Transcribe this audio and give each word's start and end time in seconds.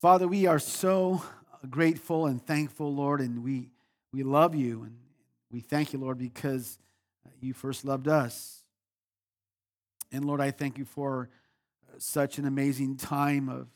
Father, 0.00 0.28
we 0.28 0.46
are 0.46 0.60
so 0.60 1.20
grateful 1.68 2.26
and 2.26 2.40
thankful, 2.40 2.94
Lord, 2.94 3.20
and 3.20 3.42
we, 3.42 3.70
we 4.12 4.22
love 4.22 4.54
you. 4.54 4.84
And 4.84 4.96
we 5.50 5.58
thank 5.58 5.92
you, 5.92 5.98
Lord, 5.98 6.18
because 6.18 6.78
you 7.40 7.52
first 7.52 7.84
loved 7.84 8.06
us. 8.06 8.62
And 10.12 10.24
Lord, 10.24 10.40
I 10.40 10.52
thank 10.52 10.78
you 10.78 10.84
for 10.84 11.30
such 11.98 12.38
an 12.38 12.46
amazing 12.46 12.96
time 12.96 13.48
of, 13.48 13.66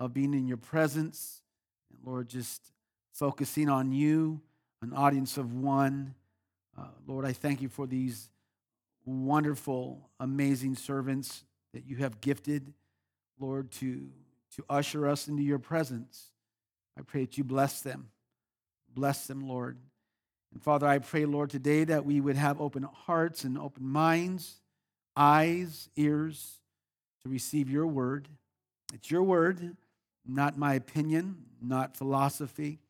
of 0.00 0.14
being 0.14 0.32
in 0.32 0.48
your 0.48 0.56
presence. 0.56 1.42
And 1.90 1.98
Lord, 2.02 2.30
just 2.30 2.72
focusing 3.12 3.68
on 3.68 3.92
you, 3.92 4.40
an 4.80 4.94
audience 4.94 5.36
of 5.36 5.52
one. 5.52 6.14
Uh, 6.78 6.86
Lord, 7.06 7.26
I 7.26 7.34
thank 7.34 7.60
you 7.60 7.68
for 7.68 7.86
these 7.86 8.30
wonderful, 9.04 10.08
amazing 10.18 10.76
servants 10.76 11.44
that 11.74 11.84
you 11.84 11.96
have 11.96 12.22
gifted, 12.22 12.72
Lord, 13.38 13.70
to 13.72 14.08
to 14.58 14.64
usher 14.68 15.06
us 15.06 15.28
into 15.28 15.42
your 15.42 15.60
presence. 15.60 16.32
I 16.98 17.02
pray 17.02 17.20
that 17.20 17.38
you 17.38 17.44
bless 17.44 17.80
them. 17.80 18.08
Bless 18.92 19.28
them, 19.28 19.46
Lord. 19.46 19.78
And 20.52 20.60
Father, 20.60 20.88
I 20.88 20.98
pray, 20.98 21.26
Lord, 21.26 21.50
today 21.50 21.84
that 21.84 22.04
we 22.04 22.20
would 22.20 22.34
have 22.34 22.60
open 22.60 22.82
hearts 22.82 23.44
and 23.44 23.56
open 23.56 23.86
minds, 23.86 24.56
eyes, 25.16 25.88
ears 25.94 26.58
to 27.22 27.28
receive 27.28 27.70
your 27.70 27.86
word. 27.86 28.26
It's 28.92 29.12
your 29.12 29.22
word, 29.22 29.76
not 30.26 30.58
my 30.58 30.74
opinion, 30.74 31.36
not 31.62 31.96
philosophy. 31.96 32.80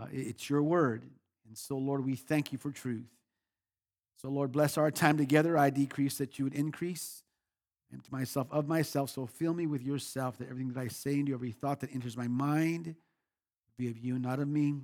Uh, 0.00 0.06
it's 0.10 0.50
your 0.50 0.64
word. 0.64 1.04
And 1.46 1.56
so, 1.56 1.78
Lord, 1.78 2.04
we 2.04 2.16
thank 2.16 2.50
you 2.50 2.58
for 2.58 2.72
truth. 2.72 3.06
So, 4.20 4.30
Lord, 4.30 4.50
bless 4.50 4.76
our 4.76 4.90
time 4.90 5.16
together. 5.16 5.56
I 5.56 5.70
decrease 5.70 6.18
that 6.18 6.40
you 6.40 6.44
would 6.44 6.54
increase 6.54 7.22
empty 7.92 8.08
myself 8.10 8.48
of 8.50 8.68
myself. 8.68 9.10
So 9.10 9.26
fill 9.26 9.54
me 9.54 9.66
with 9.66 9.82
yourself, 9.82 10.38
that 10.38 10.48
everything 10.50 10.72
that 10.72 10.80
I 10.80 10.88
say 10.88 11.14
and 11.14 11.26
do, 11.26 11.34
every 11.34 11.52
thought 11.52 11.80
that 11.80 11.94
enters 11.94 12.16
my 12.16 12.28
mind, 12.28 12.94
be 13.78 13.88
of 13.88 13.98
you, 13.98 14.18
not 14.18 14.40
of 14.40 14.48
me. 14.48 14.74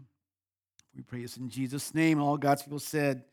We 0.94 1.02
pray 1.02 1.22
this 1.22 1.36
in 1.36 1.48
Jesus' 1.48 1.94
name. 1.94 2.20
All 2.20 2.36
God's 2.36 2.62
people 2.62 2.78
said, 2.78 3.24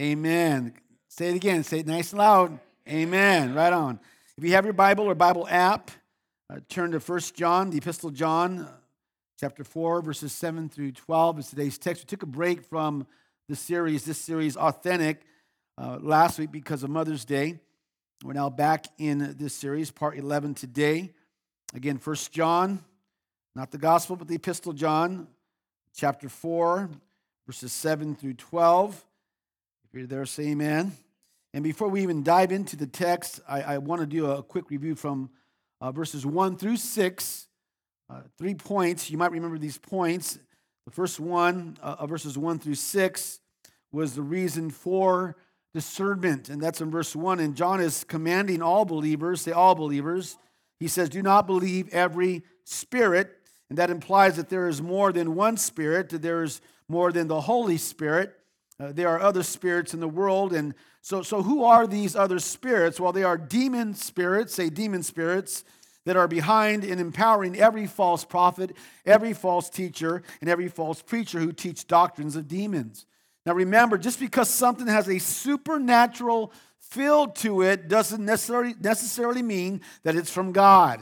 Amen. 0.00 0.74
Say 1.08 1.30
it 1.30 1.36
again. 1.36 1.64
Say 1.64 1.80
it 1.80 1.86
nice 1.86 2.12
and 2.12 2.18
loud. 2.18 2.58
Amen. 2.88 3.54
Right 3.54 3.72
on. 3.72 3.98
If 4.36 4.44
you 4.44 4.52
have 4.52 4.64
your 4.64 4.74
Bible 4.74 5.04
or 5.04 5.14
Bible 5.14 5.48
app, 5.50 5.90
uh, 6.50 6.60
turn 6.68 6.92
to 6.92 6.98
1 6.98 7.20
John, 7.34 7.70
the 7.70 7.78
Epistle 7.78 8.10
John, 8.10 8.60
uh, 8.60 8.68
chapter 9.40 9.64
4, 9.64 10.02
verses 10.02 10.32
7 10.32 10.68
through 10.68 10.92
12 10.92 11.40
is 11.40 11.48
today's 11.48 11.78
text. 11.78 12.02
We 12.04 12.06
took 12.06 12.22
a 12.22 12.26
break 12.26 12.62
from 12.62 13.06
the 13.48 13.56
series, 13.56 14.04
this 14.04 14.18
series, 14.18 14.56
Authentic, 14.56 15.22
uh, 15.76 15.98
last 16.00 16.38
week 16.38 16.52
because 16.52 16.82
of 16.82 16.90
Mother's 16.90 17.24
Day. 17.24 17.58
We're 18.24 18.32
now 18.32 18.50
back 18.50 18.86
in 18.98 19.36
this 19.38 19.54
series, 19.54 19.92
part 19.92 20.18
11 20.18 20.54
today. 20.54 21.12
Again, 21.72 21.98
First 21.98 22.32
John, 22.32 22.82
not 23.54 23.70
the 23.70 23.78
gospel, 23.78 24.16
but 24.16 24.26
the 24.26 24.34
epistle 24.34 24.72
John, 24.72 25.28
chapter 25.94 26.28
4, 26.28 26.90
verses 27.46 27.72
7 27.72 28.16
through 28.16 28.34
12. 28.34 29.04
If 29.84 29.94
you're 29.96 30.08
there, 30.08 30.26
say 30.26 30.48
amen. 30.48 30.90
And 31.54 31.62
before 31.62 31.86
we 31.86 32.02
even 32.02 32.24
dive 32.24 32.50
into 32.50 32.74
the 32.74 32.88
text, 32.88 33.38
I, 33.48 33.62
I 33.62 33.78
want 33.78 34.00
to 34.00 34.06
do 34.06 34.26
a 34.26 34.42
quick 34.42 34.68
review 34.68 34.96
from 34.96 35.30
uh, 35.80 35.92
verses 35.92 36.26
1 36.26 36.56
through 36.56 36.78
6. 36.78 37.46
Uh, 38.10 38.22
three 38.36 38.54
points. 38.54 39.12
You 39.12 39.16
might 39.16 39.30
remember 39.30 39.58
these 39.58 39.78
points. 39.78 40.40
The 40.86 40.90
first 40.90 41.20
one, 41.20 41.76
uh, 41.80 42.04
verses 42.08 42.36
1 42.36 42.58
through 42.58 42.74
6, 42.74 43.40
was 43.92 44.16
the 44.16 44.22
reason 44.22 44.70
for 44.70 45.36
discernment. 45.74 46.48
And 46.48 46.60
that's 46.60 46.80
in 46.80 46.90
verse 46.90 47.14
1. 47.14 47.40
And 47.40 47.56
John 47.56 47.80
is 47.80 48.04
commanding 48.04 48.62
all 48.62 48.84
believers, 48.84 49.42
say 49.42 49.52
all 49.52 49.74
believers. 49.74 50.36
He 50.80 50.88
says, 50.88 51.08
Do 51.08 51.22
not 51.22 51.46
believe 51.46 51.88
every 51.90 52.42
spirit. 52.64 53.30
And 53.68 53.78
that 53.78 53.90
implies 53.90 54.36
that 54.36 54.48
there 54.48 54.68
is 54.68 54.80
more 54.80 55.12
than 55.12 55.34
one 55.34 55.56
spirit, 55.56 56.08
that 56.10 56.22
there 56.22 56.42
is 56.42 56.60
more 56.88 57.12
than 57.12 57.28
the 57.28 57.42
Holy 57.42 57.76
Spirit. 57.76 58.34
Uh, 58.80 58.92
there 58.92 59.08
are 59.08 59.20
other 59.20 59.42
spirits 59.42 59.92
in 59.92 60.00
the 60.00 60.08
world. 60.08 60.52
And 60.52 60.74
so, 61.02 61.22
so, 61.22 61.42
who 61.42 61.64
are 61.64 61.86
these 61.86 62.16
other 62.16 62.38
spirits? 62.38 62.98
Well, 62.98 63.12
they 63.12 63.24
are 63.24 63.36
demon 63.36 63.94
spirits, 63.94 64.54
say 64.54 64.70
demon 64.70 65.02
spirits, 65.02 65.64
that 66.04 66.16
are 66.16 66.28
behind 66.28 66.84
and 66.84 67.00
empowering 67.00 67.58
every 67.58 67.86
false 67.86 68.24
prophet, 68.24 68.74
every 69.04 69.34
false 69.34 69.68
teacher, 69.68 70.22
and 70.40 70.48
every 70.48 70.68
false 70.68 71.02
preacher 71.02 71.38
who 71.38 71.52
teach 71.52 71.86
doctrines 71.86 72.34
of 72.34 72.48
demons. 72.48 73.04
Now 73.48 73.54
remember, 73.54 73.96
just 73.96 74.20
because 74.20 74.50
something 74.50 74.86
has 74.86 75.08
a 75.08 75.18
supernatural 75.18 76.52
feel 76.80 77.28
to 77.28 77.62
it 77.62 77.88
doesn't 77.88 78.22
necessarily, 78.22 78.74
necessarily 78.78 79.40
mean 79.40 79.80
that 80.02 80.16
it's 80.16 80.30
from 80.30 80.52
God. 80.52 81.00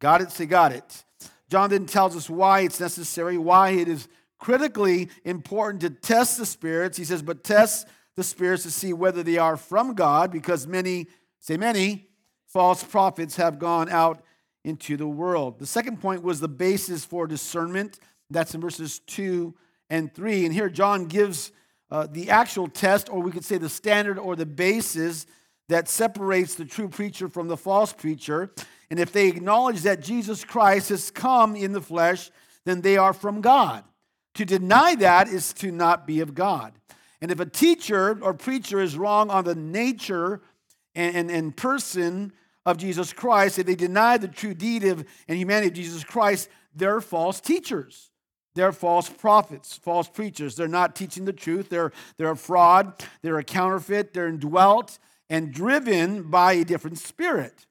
Got 0.00 0.22
it? 0.22 0.30
Say, 0.30 0.46
got 0.46 0.72
it. 0.72 1.04
John 1.50 1.68
then 1.68 1.84
tells 1.84 2.16
us 2.16 2.30
why 2.30 2.60
it's 2.60 2.80
necessary, 2.80 3.36
why 3.36 3.72
it 3.72 3.86
is 3.86 4.08
critically 4.38 5.10
important 5.26 5.82
to 5.82 5.90
test 5.90 6.38
the 6.38 6.46
spirits. 6.46 6.96
He 6.96 7.04
says, 7.04 7.20
but 7.20 7.44
test 7.44 7.86
the 8.16 8.24
spirits 8.24 8.62
to 8.62 8.70
see 8.70 8.94
whether 8.94 9.22
they 9.22 9.36
are 9.36 9.58
from 9.58 9.92
God, 9.92 10.32
because 10.32 10.66
many, 10.66 11.06
say 11.38 11.58
many, 11.58 12.08
false 12.46 12.82
prophets 12.82 13.36
have 13.36 13.58
gone 13.58 13.90
out 13.90 14.24
into 14.64 14.96
the 14.96 15.06
world. 15.06 15.58
The 15.58 15.66
second 15.66 16.00
point 16.00 16.22
was 16.22 16.40
the 16.40 16.48
basis 16.48 17.04
for 17.04 17.26
discernment. 17.26 17.98
That's 18.30 18.54
in 18.54 18.62
verses 18.62 19.00
2 19.00 19.54
and 19.90 20.14
3. 20.14 20.46
And 20.46 20.54
here 20.54 20.70
John 20.70 21.04
gives 21.04 21.52
uh, 21.90 22.06
the 22.10 22.30
actual 22.30 22.68
test, 22.68 23.08
or 23.10 23.20
we 23.20 23.30
could 23.30 23.44
say 23.44 23.58
the 23.58 23.68
standard 23.68 24.18
or 24.18 24.36
the 24.36 24.46
basis 24.46 25.26
that 25.68 25.88
separates 25.88 26.54
the 26.54 26.64
true 26.64 26.88
preacher 26.88 27.28
from 27.28 27.48
the 27.48 27.56
false 27.56 27.92
preacher. 27.92 28.52
And 28.90 29.00
if 29.00 29.12
they 29.12 29.28
acknowledge 29.28 29.82
that 29.82 30.02
Jesus 30.02 30.44
Christ 30.44 30.90
has 30.90 31.10
come 31.10 31.56
in 31.56 31.72
the 31.72 31.80
flesh, 31.80 32.30
then 32.64 32.80
they 32.80 32.96
are 32.96 33.12
from 33.12 33.40
God. 33.40 33.84
To 34.34 34.44
deny 34.44 34.94
that 34.96 35.28
is 35.28 35.52
to 35.54 35.70
not 35.70 36.06
be 36.06 36.20
of 36.20 36.34
God. 36.34 36.72
And 37.20 37.30
if 37.30 37.40
a 37.40 37.46
teacher 37.46 38.18
or 38.22 38.34
preacher 38.34 38.80
is 38.80 38.98
wrong 38.98 39.30
on 39.30 39.44
the 39.44 39.54
nature 39.54 40.42
and, 40.94 41.16
and, 41.16 41.30
and 41.30 41.56
person 41.56 42.32
of 42.66 42.76
Jesus 42.76 43.12
Christ, 43.12 43.58
if 43.58 43.66
they 43.66 43.74
deny 43.74 44.18
the 44.18 44.28
true 44.28 44.54
deity 44.54 44.88
of, 44.88 45.04
and 45.28 45.38
humanity 45.38 45.68
of 45.68 45.74
Jesus 45.74 46.04
Christ, 46.04 46.48
they're 46.74 47.00
false 47.00 47.40
teachers. 47.40 48.10
They're 48.54 48.72
false 48.72 49.08
prophets, 49.08 49.76
false 49.76 50.08
preachers. 50.08 50.54
They're 50.54 50.68
not 50.68 50.94
teaching 50.94 51.24
the 51.24 51.32
truth. 51.32 51.68
They're, 51.68 51.92
they're 52.16 52.30
a 52.30 52.36
fraud. 52.36 53.04
They're 53.22 53.38
a 53.38 53.44
counterfeit. 53.44 54.14
They're 54.14 54.28
indwelt 54.28 54.98
and 55.30 55.52
driven 55.52 56.24
by 56.24 56.52
a 56.54 56.64
different 56.64 56.98
spirit. 56.98 57.66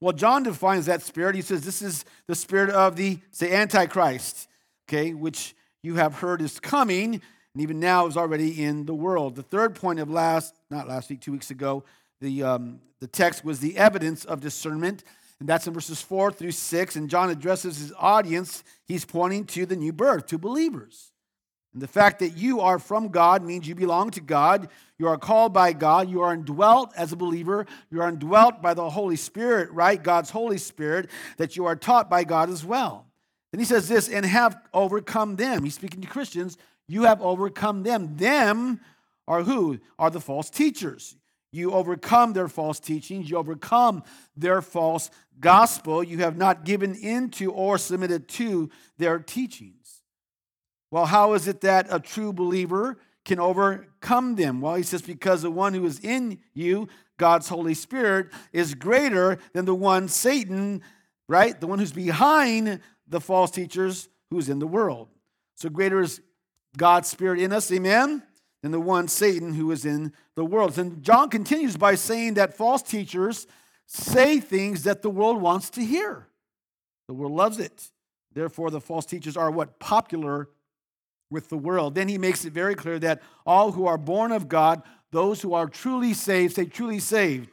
Well, 0.00 0.12
John 0.12 0.42
defines 0.42 0.86
that 0.86 1.02
spirit. 1.02 1.34
He 1.34 1.42
says 1.42 1.62
this 1.62 1.82
is 1.82 2.04
the 2.26 2.34
spirit 2.34 2.70
of 2.70 2.96
the, 2.96 3.18
say, 3.30 3.52
Antichrist, 3.52 4.48
okay, 4.88 5.12
which 5.12 5.54
you 5.82 5.96
have 5.96 6.16
heard 6.16 6.40
is 6.42 6.58
coming, 6.58 7.14
and 7.14 7.62
even 7.62 7.80
now 7.80 8.06
is 8.06 8.16
already 8.16 8.62
in 8.62 8.86
the 8.86 8.94
world. 8.94 9.36
The 9.36 9.42
third 9.42 9.74
point 9.74 10.00
of 10.00 10.10
last, 10.10 10.54
not 10.70 10.88
last 10.88 11.10
week, 11.10 11.20
two 11.20 11.32
weeks 11.32 11.50
ago, 11.50 11.84
the, 12.20 12.42
um, 12.42 12.80
the 13.00 13.06
text 13.06 13.44
was 13.44 13.60
the 13.60 13.76
evidence 13.76 14.24
of 14.24 14.40
discernment. 14.40 15.04
And 15.40 15.48
that's 15.48 15.66
in 15.66 15.72
verses 15.72 16.02
4 16.02 16.30
through 16.32 16.52
6. 16.52 16.96
And 16.96 17.10
John 17.10 17.30
addresses 17.30 17.78
his 17.78 17.92
audience. 17.98 18.62
He's 18.86 19.04
pointing 19.04 19.46
to 19.46 19.66
the 19.66 19.76
new 19.76 19.92
birth, 19.92 20.26
to 20.26 20.38
believers. 20.38 21.12
And 21.72 21.80
the 21.80 21.88
fact 21.88 22.18
that 22.18 22.36
you 22.36 22.60
are 22.60 22.78
from 22.78 23.08
God 23.08 23.42
means 23.42 23.66
you 23.66 23.74
belong 23.74 24.10
to 24.12 24.20
God. 24.20 24.68
You 24.98 25.08
are 25.08 25.16
called 25.16 25.52
by 25.52 25.72
God. 25.72 26.10
You 26.10 26.20
are 26.20 26.34
indwelt 26.34 26.92
as 26.96 27.12
a 27.12 27.16
believer. 27.16 27.66
You 27.90 28.02
are 28.02 28.08
indwelt 28.08 28.60
by 28.60 28.74
the 28.74 28.90
Holy 28.90 29.16
Spirit, 29.16 29.70
right? 29.70 30.02
God's 30.02 30.30
Holy 30.30 30.58
Spirit, 30.58 31.08
that 31.38 31.56
you 31.56 31.66
are 31.66 31.76
taught 31.76 32.10
by 32.10 32.24
God 32.24 32.50
as 32.50 32.64
well. 32.64 33.06
Then 33.52 33.60
he 33.60 33.64
says 33.64 33.88
this, 33.88 34.08
and 34.08 34.26
have 34.26 34.60
overcome 34.74 35.36
them. 35.36 35.64
He's 35.64 35.74
speaking 35.74 36.02
to 36.02 36.08
Christians. 36.08 36.58
You 36.86 37.04
have 37.04 37.22
overcome 37.22 37.82
them. 37.82 38.16
Them 38.16 38.80
are 39.26 39.42
who? 39.42 39.78
Are 39.98 40.10
the 40.10 40.20
false 40.20 40.50
teachers. 40.50 41.16
You 41.52 41.72
overcome 41.72 42.32
their 42.32 42.48
false 42.48 42.78
teachings. 42.78 43.30
You 43.30 43.36
overcome 43.36 44.04
their 44.36 44.62
false 44.62 45.10
gospel. 45.40 46.02
You 46.02 46.18
have 46.18 46.36
not 46.36 46.64
given 46.64 46.94
into 46.94 47.50
or 47.52 47.78
submitted 47.78 48.28
to 48.28 48.70
their 48.98 49.18
teachings. 49.18 50.02
Well, 50.90 51.06
how 51.06 51.34
is 51.34 51.48
it 51.48 51.60
that 51.62 51.86
a 51.90 52.00
true 52.00 52.32
believer 52.32 52.98
can 53.24 53.38
overcome 53.38 54.36
them? 54.36 54.60
Well, 54.60 54.74
he 54.74 54.82
says, 54.82 55.02
because 55.02 55.42
the 55.42 55.50
one 55.50 55.74
who 55.74 55.84
is 55.86 56.00
in 56.00 56.38
you, 56.54 56.88
God's 57.18 57.48
Holy 57.48 57.74
Spirit, 57.74 58.28
is 58.52 58.74
greater 58.74 59.38
than 59.52 59.64
the 59.64 59.74
one 59.74 60.08
Satan, 60.08 60.82
right? 61.28 61.60
The 61.60 61.66
one 61.66 61.78
who's 61.78 61.92
behind 61.92 62.80
the 63.06 63.20
false 63.20 63.50
teachers 63.50 64.08
who's 64.30 64.48
in 64.48 64.58
the 64.58 64.66
world. 64.66 65.08
So 65.56 65.68
greater 65.68 66.00
is 66.00 66.20
God's 66.76 67.08
Spirit 67.08 67.40
in 67.40 67.52
us, 67.52 67.70
amen? 67.72 68.22
Than 68.62 68.72
the 68.72 68.80
one 68.80 69.08
Satan 69.08 69.54
who 69.54 69.70
is 69.70 69.84
in 69.84 70.12
the 70.34 70.44
world. 70.44 70.78
And 70.78 71.02
John 71.02 71.30
continues 71.30 71.76
by 71.76 71.94
saying 71.94 72.34
that 72.34 72.56
false 72.56 72.82
teachers 72.82 73.46
say 73.86 74.38
things 74.40 74.84
that 74.84 75.02
the 75.02 75.10
world 75.10 75.40
wants 75.40 75.70
to 75.70 75.84
hear. 75.84 76.26
The 77.08 77.14
world 77.14 77.32
loves 77.32 77.58
it. 77.58 77.90
Therefore, 78.32 78.70
the 78.70 78.80
false 78.80 79.06
teachers 79.06 79.36
are 79.36 79.50
what? 79.50 79.80
Popular 79.80 80.48
with 81.30 81.48
the 81.48 81.58
world. 81.58 81.94
Then 81.94 82.08
he 82.08 82.18
makes 82.18 82.44
it 82.44 82.52
very 82.52 82.74
clear 82.74 82.98
that 83.00 83.22
all 83.46 83.72
who 83.72 83.86
are 83.86 83.98
born 83.98 84.32
of 84.32 84.48
God, 84.48 84.82
those 85.10 85.42
who 85.42 85.54
are 85.54 85.66
truly 85.66 86.14
saved, 86.14 86.54
say 86.54 86.66
truly 86.66 87.00
saved, 87.00 87.48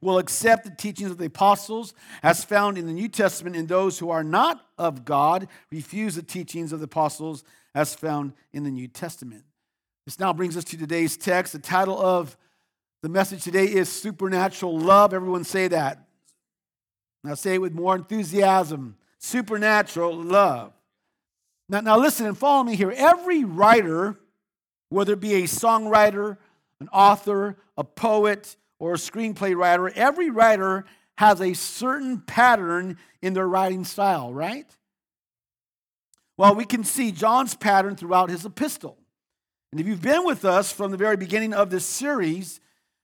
will 0.00 0.18
accept 0.18 0.64
the 0.64 0.70
teachings 0.70 1.10
of 1.10 1.18
the 1.18 1.26
apostles 1.26 1.94
as 2.22 2.44
found 2.44 2.78
in 2.78 2.86
the 2.86 2.92
New 2.92 3.08
Testament, 3.08 3.56
and 3.56 3.68
those 3.68 3.98
who 3.98 4.10
are 4.10 4.24
not 4.24 4.64
of 4.78 5.04
God 5.04 5.48
refuse 5.70 6.14
the 6.14 6.22
teachings 6.22 6.72
of 6.72 6.80
the 6.80 6.84
apostles 6.84 7.44
as 7.74 7.94
found 7.94 8.32
in 8.52 8.64
the 8.64 8.70
New 8.70 8.88
Testament. 8.88 9.44
This 10.10 10.18
now 10.18 10.32
brings 10.32 10.56
us 10.56 10.64
to 10.64 10.76
today's 10.76 11.16
text. 11.16 11.52
The 11.52 11.60
title 11.60 11.96
of 11.96 12.36
the 13.00 13.08
message 13.08 13.44
today 13.44 13.66
is 13.66 13.88
Supernatural 13.88 14.76
Love. 14.76 15.14
Everyone 15.14 15.44
say 15.44 15.68
that. 15.68 16.04
Now 17.22 17.34
say 17.34 17.54
it 17.54 17.60
with 17.60 17.74
more 17.74 17.94
enthusiasm 17.94 18.96
supernatural 19.20 20.16
love. 20.16 20.72
Now, 21.68 21.82
now 21.82 21.96
listen 21.96 22.26
and 22.26 22.36
follow 22.36 22.64
me 22.64 22.74
here. 22.74 22.92
Every 22.96 23.44
writer, 23.44 24.18
whether 24.88 25.12
it 25.12 25.20
be 25.20 25.34
a 25.34 25.42
songwriter, 25.44 26.38
an 26.80 26.88
author, 26.88 27.56
a 27.76 27.84
poet, 27.84 28.56
or 28.80 28.94
a 28.94 28.96
screenplay 28.96 29.54
writer, 29.54 29.90
every 29.90 30.28
writer 30.28 30.86
has 31.18 31.40
a 31.40 31.54
certain 31.54 32.18
pattern 32.18 32.98
in 33.22 33.32
their 33.32 33.46
writing 33.46 33.84
style, 33.84 34.34
right? 34.34 34.76
Well, 36.36 36.56
we 36.56 36.64
can 36.64 36.82
see 36.82 37.12
John's 37.12 37.54
pattern 37.54 37.94
throughout 37.94 38.28
his 38.28 38.44
epistle. 38.44 38.96
And 39.72 39.80
if 39.80 39.86
you've 39.86 40.02
been 40.02 40.24
with 40.24 40.44
us 40.44 40.72
from 40.72 40.90
the 40.90 40.96
very 40.96 41.16
beginning 41.16 41.54
of 41.54 41.70
this 41.70 41.86
series, 41.86 42.60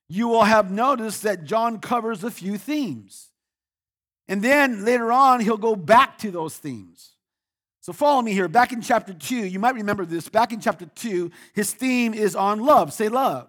you 0.09 0.29
will 0.29 0.45
have 0.45 0.71
noticed 0.71 1.23
that 1.23 1.45
John 1.45 1.79
covers 1.79 2.25
a 2.25 2.31
few 2.31 2.59
themes. 2.59 3.31
And 4.29 4.43
then 4.43 4.85
later 4.85 5.13
on, 5.13 5.41
he'll 5.41 5.57
go 5.57 5.77
back 5.77 6.19
to 6.19 6.31
those 6.31 6.57
themes. 6.57 7.13
So 7.81 7.93
follow 7.93 8.21
me 8.21 8.33
here. 8.33 8.49
Back 8.49 8.73
in 8.73 8.83
chapter 8.83 9.15
2, 9.15 9.37
you 9.37 9.61
might 9.61 9.77
remember 9.77 10.05
this. 10.05 10.29
Back 10.29 10.53
in 10.53 10.61
chapter 10.61 10.87
2, 10.87 11.31
his 11.55 11.73
theme 11.73 12.15
is 12.15 12.35
on 12.35 12.65
love. 12.65 12.93
Say 12.93 13.09
love. 13.09 13.49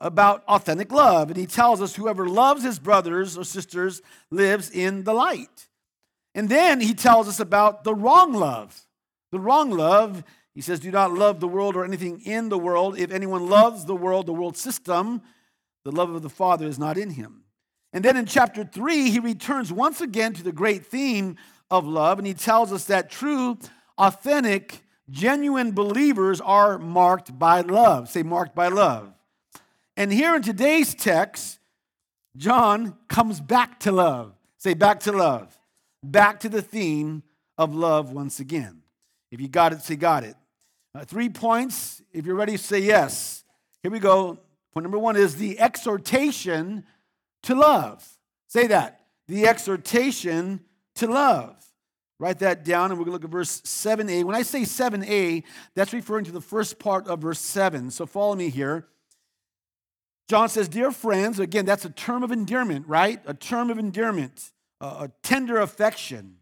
About 0.00 0.44
authentic 0.46 0.92
love. 0.92 1.28
And 1.28 1.36
he 1.36 1.46
tells 1.46 1.82
us 1.82 1.96
whoever 1.96 2.28
loves 2.28 2.62
his 2.62 2.78
brothers 2.78 3.36
or 3.36 3.42
sisters 3.42 4.00
lives 4.30 4.70
in 4.70 5.02
the 5.02 5.12
light. 5.12 5.66
And 6.36 6.48
then 6.48 6.80
he 6.80 6.94
tells 6.94 7.28
us 7.28 7.40
about 7.40 7.82
the 7.82 7.94
wrong 7.94 8.32
love. 8.32 8.80
The 9.32 9.40
wrong 9.40 9.70
love, 9.70 10.22
he 10.54 10.60
says, 10.60 10.80
do 10.80 10.90
not 10.90 11.12
love 11.12 11.40
the 11.40 11.48
world 11.48 11.76
or 11.76 11.84
anything 11.84 12.20
in 12.20 12.48
the 12.48 12.58
world. 12.58 12.98
If 12.98 13.10
anyone 13.10 13.48
loves 13.48 13.86
the 13.86 13.96
world, 13.96 14.26
the 14.26 14.34
world 14.34 14.56
system, 14.56 15.22
the 15.84 15.92
love 15.92 16.10
of 16.10 16.22
the 16.22 16.28
Father 16.28 16.66
is 16.66 16.78
not 16.78 16.98
in 16.98 17.10
him. 17.10 17.44
And 17.92 18.04
then 18.04 18.16
in 18.16 18.26
chapter 18.26 18.64
3, 18.64 19.10
he 19.10 19.18
returns 19.18 19.72
once 19.72 20.00
again 20.00 20.32
to 20.34 20.42
the 20.42 20.52
great 20.52 20.86
theme 20.86 21.36
of 21.70 21.86
love, 21.86 22.18
and 22.18 22.26
he 22.26 22.34
tells 22.34 22.72
us 22.72 22.84
that 22.84 23.10
true, 23.10 23.58
authentic, 23.96 24.82
genuine 25.10 25.72
believers 25.72 26.40
are 26.40 26.78
marked 26.78 27.38
by 27.38 27.62
love. 27.62 28.08
Say, 28.08 28.22
marked 28.22 28.54
by 28.54 28.68
love. 28.68 29.12
And 29.96 30.12
here 30.12 30.34
in 30.36 30.42
today's 30.42 30.94
text, 30.94 31.58
John 32.36 32.96
comes 33.08 33.40
back 33.40 33.80
to 33.80 33.92
love. 33.92 34.34
Say, 34.58 34.74
back 34.74 35.00
to 35.00 35.12
love. 35.12 35.58
Back 36.02 36.40
to 36.40 36.48
the 36.48 36.62
theme 36.62 37.22
of 37.58 37.74
love 37.74 38.12
once 38.12 38.40
again. 38.40 38.82
If 39.30 39.40
you 39.40 39.48
got 39.48 39.72
it, 39.72 39.82
say, 39.82 39.96
got 39.96 40.24
it. 40.24 40.36
Uh, 40.94 41.04
three 41.04 41.28
points. 41.28 42.02
If 42.12 42.26
you're 42.26 42.36
ready, 42.36 42.56
say 42.56 42.80
yes. 42.80 43.44
Here 43.82 43.90
we 43.90 43.98
go. 43.98 44.38
Point 44.72 44.84
number 44.84 44.98
one 44.98 45.16
is 45.16 45.36
the 45.36 45.58
exhortation 45.58 46.84
to 47.44 47.54
love. 47.54 48.06
Say 48.48 48.66
that. 48.68 49.00
The 49.28 49.46
exhortation 49.46 50.60
to 50.96 51.06
love. 51.06 51.56
Write 52.18 52.38
that 52.40 52.64
down 52.64 52.90
and 52.90 52.98
we're 52.98 53.04
going 53.04 53.18
to 53.18 53.22
look 53.22 53.24
at 53.24 53.30
verse 53.30 53.62
7a. 53.62 54.24
When 54.24 54.36
I 54.36 54.42
say 54.42 54.60
7a, 54.60 55.42
that's 55.74 55.92
referring 55.92 56.24
to 56.26 56.32
the 56.32 56.40
first 56.40 56.78
part 56.78 57.08
of 57.08 57.20
verse 57.20 57.40
7. 57.40 57.90
So 57.90 58.06
follow 58.06 58.34
me 58.34 58.48
here. 58.48 58.86
John 60.28 60.48
says, 60.48 60.68
Dear 60.68 60.92
friends, 60.92 61.38
again, 61.38 61.64
that's 61.64 61.84
a 61.84 61.90
term 61.90 62.22
of 62.22 62.30
endearment, 62.30 62.86
right? 62.86 63.20
A 63.26 63.34
term 63.34 63.70
of 63.70 63.78
endearment, 63.78 64.52
a 64.80 65.10
tender 65.22 65.58
affection. 65.58 66.36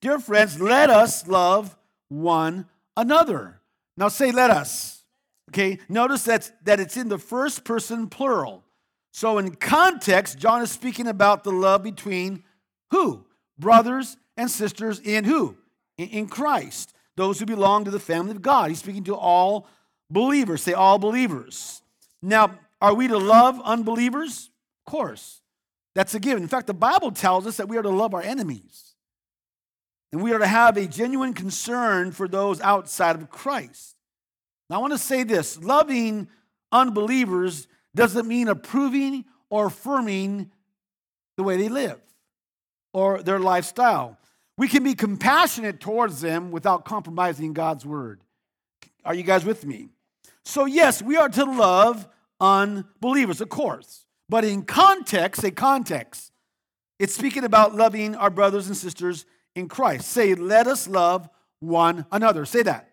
Dear 0.00 0.18
friends, 0.18 0.60
let 0.60 0.90
us 0.90 1.26
love 1.28 1.76
one 2.08 2.66
another. 2.96 3.60
Now 3.96 4.08
say, 4.08 4.32
let 4.32 4.50
us. 4.50 5.04
Okay, 5.50 5.78
notice 5.88 6.24
that, 6.24 6.50
that 6.64 6.80
it's 6.80 6.96
in 6.96 7.08
the 7.08 7.18
first 7.18 7.64
person 7.64 8.08
plural. 8.08 8.64
So, 9.12 9.38
in 9.38 9.54
context, 9.54 10.38
John 10.38 10.62
is 10.62 10.72
speaking 10.72 11.06
about 11.06 11.44
the 11.44 11.52
love 11.52 11.84
between 11.84 12.42
who? 12.90 13.24
Brothers 13.58 14.16
and 14.36 14.50
sisters 14.50 14.98
in 14.98 15.22
who? 15.24 15.56
In 15.96 16.26
Christ. 16.26 16.92
Those 17.16 17.38
who 17.38 17.46
belong 17.46 17.84
to 17.84 17.92
the 17.92 18.00
family 18.00 18.32
of 18.32 18.42
God. 18.42 18.70
He's 18.70 18.80
speaking 18.80 19.04
to 19.04 19.14
all 19.14 19.68
believers. 20.10 20.62
Say, 20.62 20.72
all 20.72 20.98
believers. 20.98 21.82
Now, 22.22 22.58
are 22.80 22.94
we 22.94 23.06
to 23.06 23.18
love 23.18 23.60
unbelievers? 23.62 24.50
Of 24.84 24.90
course. 24.90 25.42
That's 25.94 26.14
a 26.14 26.18
given. 26.18 26.42
In 26.42 26.48
fact, 26.48 26.66
the 26.66 26.74
Bible 26.74 27.12
tells 27.12 27.46
us 27.46 27.58
that 27.58 27.68
we 27.68 27.76
are 27.76 27.82
to 27.82 27.90
love 27.90 28.14
our 28.14 28.22
enemies. 28.22 28.93
And 30.14 30.22
we 30.22 30.32
are 30.32 30.38
to 30.38 30.46
have 30.46 30.76
a 30.76 30.86
genuine 30.86 31.34
concern 31.34 32.12
for 32.12 32.28
those 32.28 32.60
outside 32.60 33.16
of 33.16 33.28
Christ. 33.30 33.96
Now, 34.70 34.76
I 34.76 34.78
want 34.78 34.92
to 34.92 34.98
say 34.98 35.24
this 35.24 35.58
loving 35.58 36.28
unbelievers 36.70 37.66
doesn't 37.96 38.28
mean 38.28 38.46
approving 38.46 39.24
or 39.50 39.66
affirming 39.66 40.52
the 41.36 41.42
way 41.42 41.56
they 41.56 41.68
live 41.68 42.00
or 42.92 43.24
their 43.24 43.40
lifestyle. 43.40 44.16
We 44.56 44.68
can 44.68 44.84
be 44.84 44.94
compassionate 44.94 45.80
towards 45.80 46.20
them 46.20 46.52
without 46.52 46.84
compromising 46.84 47.52
God's 47.52 47.84
word. 47.84 48.20
Are 49.04 49.14
you 49.16 49.24
guys 49.24 49.44
with 49.44 49.66
me? 49.66 49.88
So, 50.44 50.64
yes, 50.64 51.02
we 51.02 51.16
are 51.16 51.28
to 51.30 51.44
love 51.44 52.06
unbelievers, 52.40 53.40
of 53.40 53.48
course. 53.48 54.06
But 54.28 54.44
in 54.44 54.62
context, 54.62 55.42
a 55.42 55.50
context, 55.50 56.30
it's 57.00 57.16
speaking 57.16 57.42
about 57.42 57.74
loving 57.74 58.14
our 58.14 58.30
brothers 58.30 58.68
and 58.68 58.76
sisters 58.76 59.26
in 59.54 59.68
Christ. 59.68 60.08
Say, 60.08 60.34
let 60.34 60.66
us 60.66 60.88
love 60.88 61.28
one 61.60 62.06
another. 62.10 62.44
Say 62.44 62.62
that. 62.62 62.90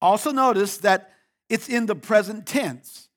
Also, 0.00 0.32
notice 0.32 0.78
that 0.78 1.12
it's 1.48 1.68
in 1.68 1.86
the 1.86 1.94
present 1.94 2.46
tense. 2.46 3.08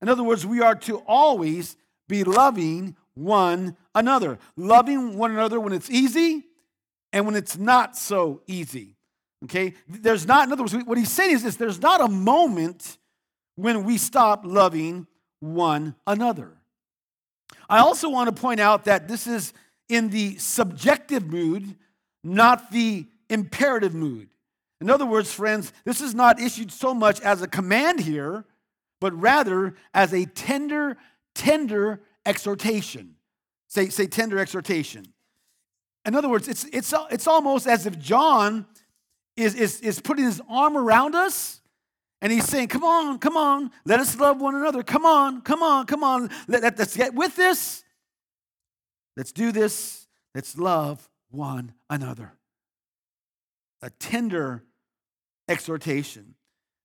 In 0.00 0.08
other 0.08 0.22
words, 0.22 0.46
we 0.46 0.60
are 0.60 0.74
to 0.76 0.98
always 0.98 1.76
be 2.08 2.24
loving 2.24 2.96
one 3.14 3.76
another, 3.94 4.38
loving 4.56 5.18
one 5.18 5.32
another 5.32 5.58
when 5.58 5.72
it's 5.72 5.90
easy 5.90 6.44
and 7.12 7.26
when 7.26 7.34
it's 7.34 7.58
not 7.58 7.96
so 7.96 8.42
easy. 8.46 8.96
Okay? 9.44 9.74
There's 9.88 10.26
not, 10.26 10.46
in 10.46 10.52
other 10.52 10.62
words, 10.62 10.74
what 10.84 10.98
he's 10.98 11.10
saying 11.10 11.32
is 11.32 11.42
this 11.42 11.56
there's 11.56 11.80
not 11.80 12.00
a 12.00 12.08
moment 12.08 12.98
when 13.56 13.84
we 13.84 13.98
stop 13.98 14.42
loving 14.44 15.06
one 15.40 15.94
another. 16.06 16.52
I 17.68 17.78
also 17.78 18.08
want 18.08 18.34
to 18.34 18.40
point 18.40 18.60
out 18.60 18.84
that 18.84 19.08
this 19.08 19.26
is 19.26 19.52
in 19.88 20.10
the 20.10 20.36
subjunctive 20.38 21.26
mood, 21.26 21.76
not 22.22 22.70
the 22.70 23.06
imperative 23.30 23.94
mood. 23.94 24.28
In 24.80 24.90
other 24.90 25.06
words, 25.06 25.32
friends, 25.32 25.72
this 25.84 26.00
is 26.00 26.14
not 26.14 26.40
issued 26.40 26.70
so 26.70 26.94
much 26.94 27.20
as 27.20 27.42
a 27.42 27.48
command 27.48 28.00
here 28.00 28.44
but 29.00 29.18
rather 29.18 29.74
as 29.94 30.12
a 30.12 30.24
tender, 30.24 30.96
tender 31.34 32.00
exhortation. 32.26 33.14
Say, 33.68 33.88
say 33.88 34.06
tender 34.06 34.38
exhortation. 34.38 35.06
In 36.04 36.14
other 36.14 36.28
words, 36.28 36.48
it's, 36.48 36.64
it's, 36.72 36.92
it's 37.10 37.26
almost 37.26 37.66
as 37.66 37.86
if 37.86 37.98
John 37.98 38.66
is, 39.36 39.54
is, 39.54 39.80
is 39.80 40.00
putting 40.00 40.24
his 40.24 40.40
arm 40.48 40.76
around 40.76 41.14
us 41.14 41.60
and 42.20 42.32
he's 42.32 42.46
saying, 42.46 42.68
Come 42.68 42.82
on, 42.82 43.18
come 43.18 43.36
on, 43.36 43.70
let 43.84 44.00
us 44.00 44.18
love 44.18 44.40
one 44.40 44.54
another. 44.54 44.82
Come 44.82 45.04
on, 45.04 45.42
come 45.42 45.62
on, 45.62 45.86
come 45.86 46.02
on. 46.02 46.30
Let, 46.48 46.62
let, 46.62 46.78
let's 46.78 46.96
get 46.96 47.14
with 47.14 47.36
this. 47.36 47.84
Let's 49.18 49.32
do 49.32 49.50
this. 49.50 50.06
Let's 50.32 50.56
love 50.56 51.10
one 51.32 51.74
another. 51.90 52.32
A 53.82 53.90
tender 53.90 54.62
exhortation. 55.48 56.36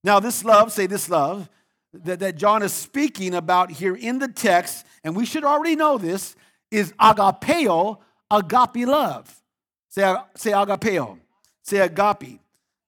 Now, 0.04 0.20
this 0.20 0.44
love, 0.44 0.72
say 0.72 0.88
this 0.88 1.10
love, 1.10 1.48
that, 1.94 2.20
that 2.22 2.36
John 2.36 2.64
is 2.64 2.74
speaking 2.74 3.36
about 3.36 3.70
here 3.70 3.96
in 3.96 4.18
the 4.18 4.28
text, 4.28 4.84
and 5.04 5.16
we 5.16 5.28
should 5.28 5.44
already 5.44 5.76
know 5.76 6.00
this, 6.00 6.36
is 6.72 6.92
agapeo, 6.94 8.00
agape 8.32 8.88
love. 8.88 9.44
Say, 9.90 10.02
say 10.36 10.52
agapeo. 10.52 11.20
Say 11.62 11.78
agape. 11.78 12.40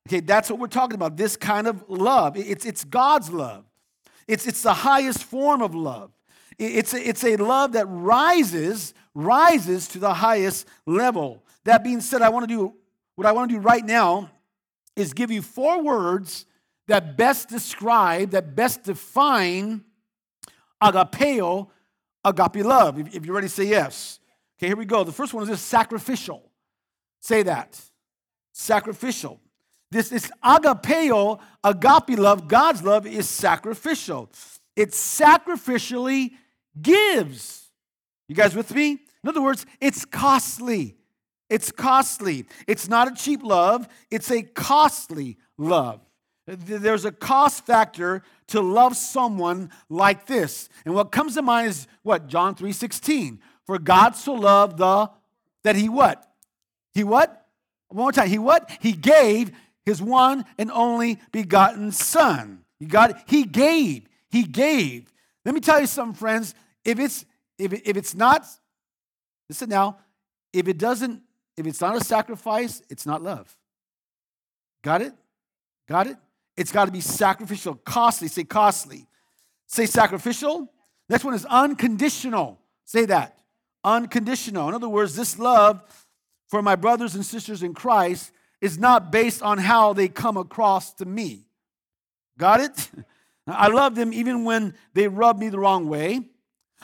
Okay, 0.07 0.21
that's 0.21 0.49
what 0.49 0.57
we're 0.57 0.67
talking 0.67 0.95
about. 0.95 1.17
This 1.17 1.37
kind 1.37 1.67
of 1.67 1.87
love. 1.87 2.35
It's, 2.35 2.65
it's 2.65 2.83
God's 2.83 3.31
love. 3.31 3.63
It's, 4.27 4.47
it's 4.47 4.63
the 4.63 4.73
highest 4.73 5.23
form 5.23 5.61
of 5.61 5.75
love. 5.75 6.11
It's 6.57 6.95
a, 6.95 7.07
it's 7.07 7.23
a 7.23 7.35
love 7.35 7.73
that 7.73 7.85
rises, 7.85 8.95
rises 9.15 9.87
to 9.87 9.99
the 9.99 10.13
highest 10.13 10.67
level. 10.85 11.43
That 11.63 11.83
being 11.83 12.01
said, 12.01 12.21
I 12.21 12.29
want 12.29 12.47
to 12.47 12.55
do 12.55 12.75
what 13.15 13.25
I 13.25 13.31
want 13.31 13.49
to 13.49 13.55
do 13.55 13.61
right 13.61 13.83
now 13.83 14.29
is 14.95 15.13
give 15.13 15.31
you 15.31 15.41
four 15.41 15.81
words 15.81 16.45
that 16.87 17.17
best 17.17 17.49
describe, 17.49 18.31
that 18.31 18.55
best 18.55 18.83
define 18.83 19.83
agapeo, 20.83 21.69
agape 22.23 22.63
love. 22.63 22.99
If 23.15 23.25
you're 23.25 23.35
ready, 23.35 23.47
say 23.47 23.63
yes. 23.65 24.19
Okay, 24.57 24.67
here 24.67 24.75
we 24.75 24.85
go. 24.85 25.03
The 25.03 25.11
first 25.11 25.33
one 25.33 25.49
is 25.49 25.61
sacrificial. 25.61 26.43
Say 27.21 27.43
that. 27.43 27.79
Sacrificial. 28.53 29.39
This 29.91 30.11
is 30.11 30.31
agapeo, 30.43 31.39
agape 31.63 32.17
love, 32.17 32.47
God's 32.47 32.83
love 32.83 33.07
is 33.07 33.29
sacrificial. 33.29 34.29
It 34.75 34.89
sacrificially 34.89 36.31
gives. 36.81 37.64
You 38.27 38.35
guys 38.35 38.55
with 38.55 38.73
me? 38.73 38.91
In 38.91 39.29
other 39.29 39.41
words, 39.41 39.65
it's 39.79 40.05
costly. 40.05 40.95
It's 41.49 41.71
costly. 41.71 42.45
It's 42.67 42.87
not 42.87 43.11
a 43.11 43.15
cheap 43.15 43.43
love, 43.43 43.87
it's 44.09 44.31
a 44.31 44.41
costly 44.41 45.37
love. 45.57 46.01
There's 46.47 47.05
a 47.05 47.11
cost 47.11 47.65
factor 47.65 48.21
to 48.47 48.61
love 48.61 48.95
someone 48.95 49.71
like 49.89 50.27
this. 50.27 50.69
And 50.85 50.93
what 50.93 51.11
comes 51.11 51.33
to 51.35 51.41
mind 51.41 51.69
is 51.69 51.87
what? 52.03 52.27
John 52.27 52.53
3:16. 52.53 53.39
For 53.65 53.79
God 53.79 54.15
so 54.15 54.33
loved 54.33 54.77
the 54.77 55.09
that 55.63 55.75
he 55.75 55.89
what? 55.89 56.31
He 56.93 57.03
what? 57.03 57.47
One 57.87 58.03
more 58.03 58.11
time. 58.11 58.29
He 58.29 58.37
what? 58.37 58.69
He 58.79 58.91
gave 58.91 59.51
his 59.85 60.01
one 60.01 60.45
and 60.59 60.71
only 60.71 61.19
begotten 61.31 61.91
son. 61.91 62.63
You 62.79 62.87
got 62.87 63.11
it? 63.11 63.17
He 63.25 63.43
gave. 63.43 64.07
He 64.29 64.43
gave. 64.43 65.11
Let 65.45 65.55
me 65.55 65.61
tell 65.61 65.79
you 65.79 65.87
something, 65.87 66.15
friends. 66.15 66.53
If 66.83 66.99
it's 66.99 67.25
if, 67.57 67.73
it, 67.73 67.81
if 67.85 67.97
it's 67.97 68.13
not, 68.13 68.45
listen 69.49 69.69
now, 69.69 69.97
if 70.53 70.67
it 70.67 70.77
doesn't, 70.77 71.21
if 71.57 71.65
it's 71.65 71.81
not 71.81 71.95
a 71.95 72.03
sacrifice, 72.03 72.81
it's 72.89 73.05
not 73.05 73.21
love. 73.21 73.55
Got 74.81 75.01
it? 75.01 75.13
Got 75.87 76.07
it? 76.07 76.17
It's 76.57 76.71
got 76.71 76.85
to 76.85 76.91
be 76.91 77.01
sacrificial, 77.01 77.75
costly. 77.75 78.27
Say 78.27 78.43
costly. 78.43 79.07
Say 79.67 79.85
sacrificial. 79.85 80.71
Next 81.09 81.23
one 81.23 81.33
is 81.33 81.45
unconditional. 81.45 82.59
Say 82.85 83.05
that. 83.05 83.39
Unconditional. 83.83 84.69
In 84.69 84.75
other 84.75 84.89
words, 84.89 85.15
this 85.15 85.37
love 85.37 85.81
for 86.47 86.61
my 86.61 86.75
brothers 86.75 87.15
and 87.15 87.25
sisters 87.25 87.63
in 87.63 87.73
Christ 87.73 88.31
is 88.61 88.77
not 88.77 89.11
based 89.11 89.43
on 89.43 89.57
how 89.57 89.93
they 89.93 90.07
come 90.07 90.37
across 90.37 90.93
to 90.93 91.05
me. 91.05 91.45
Got 92.37 92.61
it? 92.61 92.89
I 93.47 93.67
love 93.67 93.95
them 93.95 94.13
even 94.13 94.43
when 94.43 94.73
they 94.93 95.07
rub 95.07 95.37
me 95.37 95.49
the 95.49 95.59
wrong 95.59 95.87
way. 95.87 96.21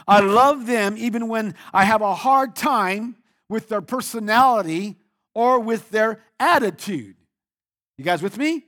I 0.08 0.20
love 0.20 0.68
them 0.68 0.96
even 0.98 1.28
when 1.28 1.56
I 1.74 1.86
have 1.86 2.02
a 2.02 2.16
hard 2.16 2.56
time 2.56 3.16
with 3.50 3.70
their 3.70 3.82
personality 3.82 4.98
or 5.34 5.60
with 5.60 5.90
their 5.92 6.22
attitude. 6.40 7.16
You 7.98 8.06
guys 8.06 8.22
with 8.22 8.38
me? 8.38 8.66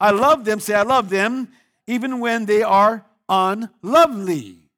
I 0.00 0.10
love 0.10 0.44
them, 0.44 0.60
say 0.60 0.74
I 0.74 0.82
love 0.82 1.08
them, 1.08 1.48
even 1.86 2.20
when 2.20 2.46
they 2.46 2.62
are 2.62 3.04
unlovely. 3.28 4.68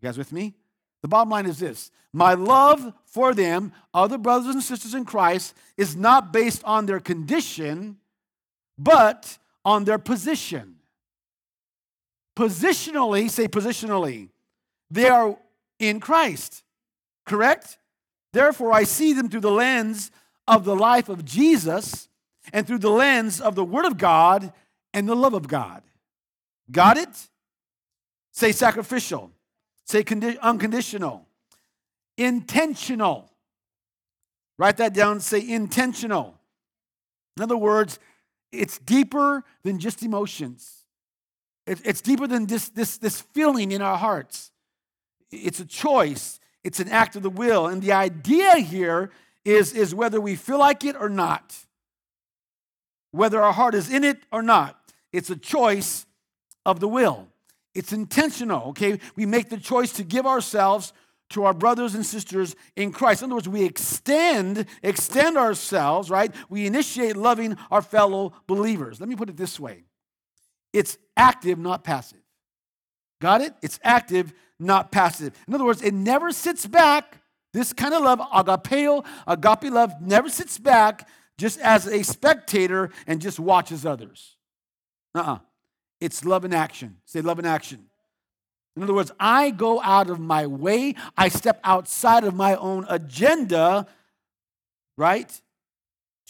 You 0.00 0.02
guys 0.02 0.16
with 0.16 0.32
me? 0.32 0.54
The 1.02 1.08
bottom 1.08 1.30
line 1.30 1.46
is 1.46 1.58
this 1.58 1.90
my 2.12 2.34
love 2.34 2.92
for 3.04 3.34
them, 3.34 3.72
other 3.92 4.18
brothers 4.18 4.54
and 4.54 4.62
sisters 4.62 4.94
in 4.94 5.04
Christ, 5.04 5.54
is 5.76 5.94
not 5.94 6.32
based 6.32 6.64
on 6.64 6.86
their 6.86 7.00
condition, 7.00 7.98
but 8.78 9.38
on 9.64 9.84
their 9.84 9.98
position. 9.98 10.76
Positionally, 12.36 13.28
say 13.28 13.48
positionally, 13.48 14.30
they 14.90 15.08
are 15.08 15.36
in 15.78 16.00
Christ, 16.00 16.62
correct? 17.26 17.78
Therefore, 18.32 18.72
I 18.72 18.84
see 18.84 19.12
them 19.12 19.28
through 19.28 19.40
the 19.40 19.50
lens 19.50 20.10
of 20.46 20.64
the 20.64 20.76
life 20.76 21.08
of 21.08 21.24
Jesus 21.24 22.08
and 22.52 22.66
through 22.66 22.78
the 22.78 22.90
lens 22.90 23.40
of 23.40 23.54
the 23.54 23.64
Word 23.64 23.84
of 23.84 23.98
God 23.98 24.52
and 24.94 25.08
the 25.08 25.14
love 25.14 25.34
of 25.34 25.48
God. 25.48 25.82
Got 26.70 26.96
it? 26.96 27.28
Say 28.32 28.52
sacrificial. 28.52 29.30
Say 29.84 30.04
condi- 30.04 30.38
unconditional. 30.40 31.26
Intentional. 32.16 33.30
Write 34.58 34.76
that 34.78 34.94
down. 34.94 35.20
Say 35.20 35.46
intentional. 35.48 36.38
In 37.36 37.42
other 37.42 37.56
words, 37.56 37.98
it's 38.52 38.78
deeper 38.78 39.44
than 39.62 39.78
just 39.78 40.02
emotions. 40.02 40.84
it's 41.66 42.00
deeper 42.00 42.26
than 42.26 42.46
this, 42.46 42.70
this, 42.70 42.96
this 42.96 43.20
feeling 43.20 43.72
in 43.72 43.82
our 43.82 43.98
hearts. 43.98 44.50
It's 45.30 45.60
a 45.60 45.66
choice, 45.66 46.40
it's 46.64 46.80
an 46.80 46.88
act 46.88 47.16
of 47.16 47.22
the 47.22 47.30
will. 47.30 47.66
And 47.66 47.82
the 47.82 47.92
idea 47.92 48.56
here 48.56 49.10
is, 49.44 49.72
is 49.72 49.94
whether 49.94 50.20
we 50.20 50.36
feel 50.36 50.58
like 50.58 50.84
it 50.84 50.96
or 50.98 51.08
not 51.08 51.54
whether 53.10 53.40
our 53.42 53.52
heart 53.52 53.74
is 53.74 53.90
in 53.90 54.04
it 54.04 54.18
or 54.32 54.42
not. 54.42 54.78
It's 55.12 55.30
a 55.30 55.36
choice 55.36 56.06
of 56.66 56.80
the 56.80 56.88
will. 56.88 57.28
It's 57.74 57.92
intentional, 57.92 58.68
okay? 58.70 58.98
We 59.16 59.26
make 59.26 59.48
the 59.48 59.56
choice 59.56 59.92
to 59.94 60.02
give 60.02 60.26
ourselves 60.26 60.92
to 61.30 61.44
our 61.44 61.54
brothers 61.54 61.94
and 61.94 62.04
sisters 62.04 62.56
in 62.74 62.90
Christ. 62.90 63.22
In 63.22 63.26
other 63.26 63.36
words, 63.36 63.48
we 63.48 63.64
extend 63.64 64.66
extend 64.82 65.36
ourselves, 65.36 66.10
right? 66.10 66.34
We 66.48 66.66
initiate 66.66 67.16
loving 67.16 67.56
our 67.70 67.82
fellow 67.82 68.32
believers. 68.46 68.98
Let 68.98 69.08
me 69.08 69.16
put 69.16 69.28
it 69.28 69.36
this 69.36 69.60
way. 69.60 69.84
It's 70.72 70.96
active, 71.16 71.58
not 71.58 71.84
passive. 71.84 72.22
Got 73.20 73.42
it? 73.42 73.52
It's 73.62 73.78
active, 73.82 74.32
not 74.58 74.90
passive. 74.90 75.32
In 75.46 75.54
other 75.54 75.64
words, 75.64 75.82
it 75.82 75.94
never 75.94 76.32
sits 76.32 76.66
back. 76.66 77.20
This 77.52 77.72
kind 77.72 77.94
of 77.94 78.02
love, 78.02 78.20
agapeo, 78.20 79.04
agape 79.26 79.72
love, 79.72 80.00
never 80.00 80.28
sits 80.28 80.58
back 80.58 81.08
just 81.38 81.58
as 81.60 81.86
a 81.86 82.02
spectator 82.02 82.90
and 83.06 83.20
just 83.20 83.38
watches 83.40 83.86
others. 83.86 84.36
Uh 85.14 85.20
uh-uh. 85.20 85.32
uh 85.34 85.38
It's 86.00 86.24
love 86.24 86.44
in 86.44 86.52
action. 86.52 86.98
Say 87.06 87.20
love 87.20 87.38
in 87.38 87.46
action. 87.46 87.86
In 88.76 88.82
other 88.84 88.94
words, 88.94 89.10
I 89.18 89.50
go 89.50 89.82
out 89.82 90.08
of 90.08 90.20
my 90.20 90.46
way, 90.46 90.94
I 91.16 91.30
step 91.30 91.58
outside 91.64 92.22
of 92.22 92.34
my 92.34 92.54
own 92.54 92.86
agenda, 92.88 93.88
right, 94.96 95.40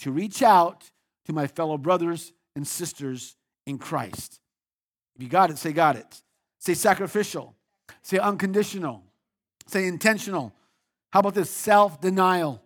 to 0.01 0.11
reach 0.11 0.43
out 0.43 0.91
to 1.27 1.35
my 1.35 1.47
fellow 1.47 1.77
brothers 1.77 2.33
and 2.57 2.67
sisters 2.67 3.37
in 3.67 3.77
Christ. 3.77 4.41
If 5.15 5.23
you 5.23 5.29
got 5.29 5.51
it, 5.51 5.59
say 5.59 5.73
got 5.73 5.97
it. 5.97 6.23
Say 6.59 6.73
sacrificial. 6.73 7.55
Say 8.09 8.17
unconditional. 8.17 9.03
Say 9.67 9.87
intentional. 9.87 10.55
How 11.13 11.21
about 11.21 11.35
this? 11.35 11.51
Self 11.51 12.01
denial. 12.01 12.63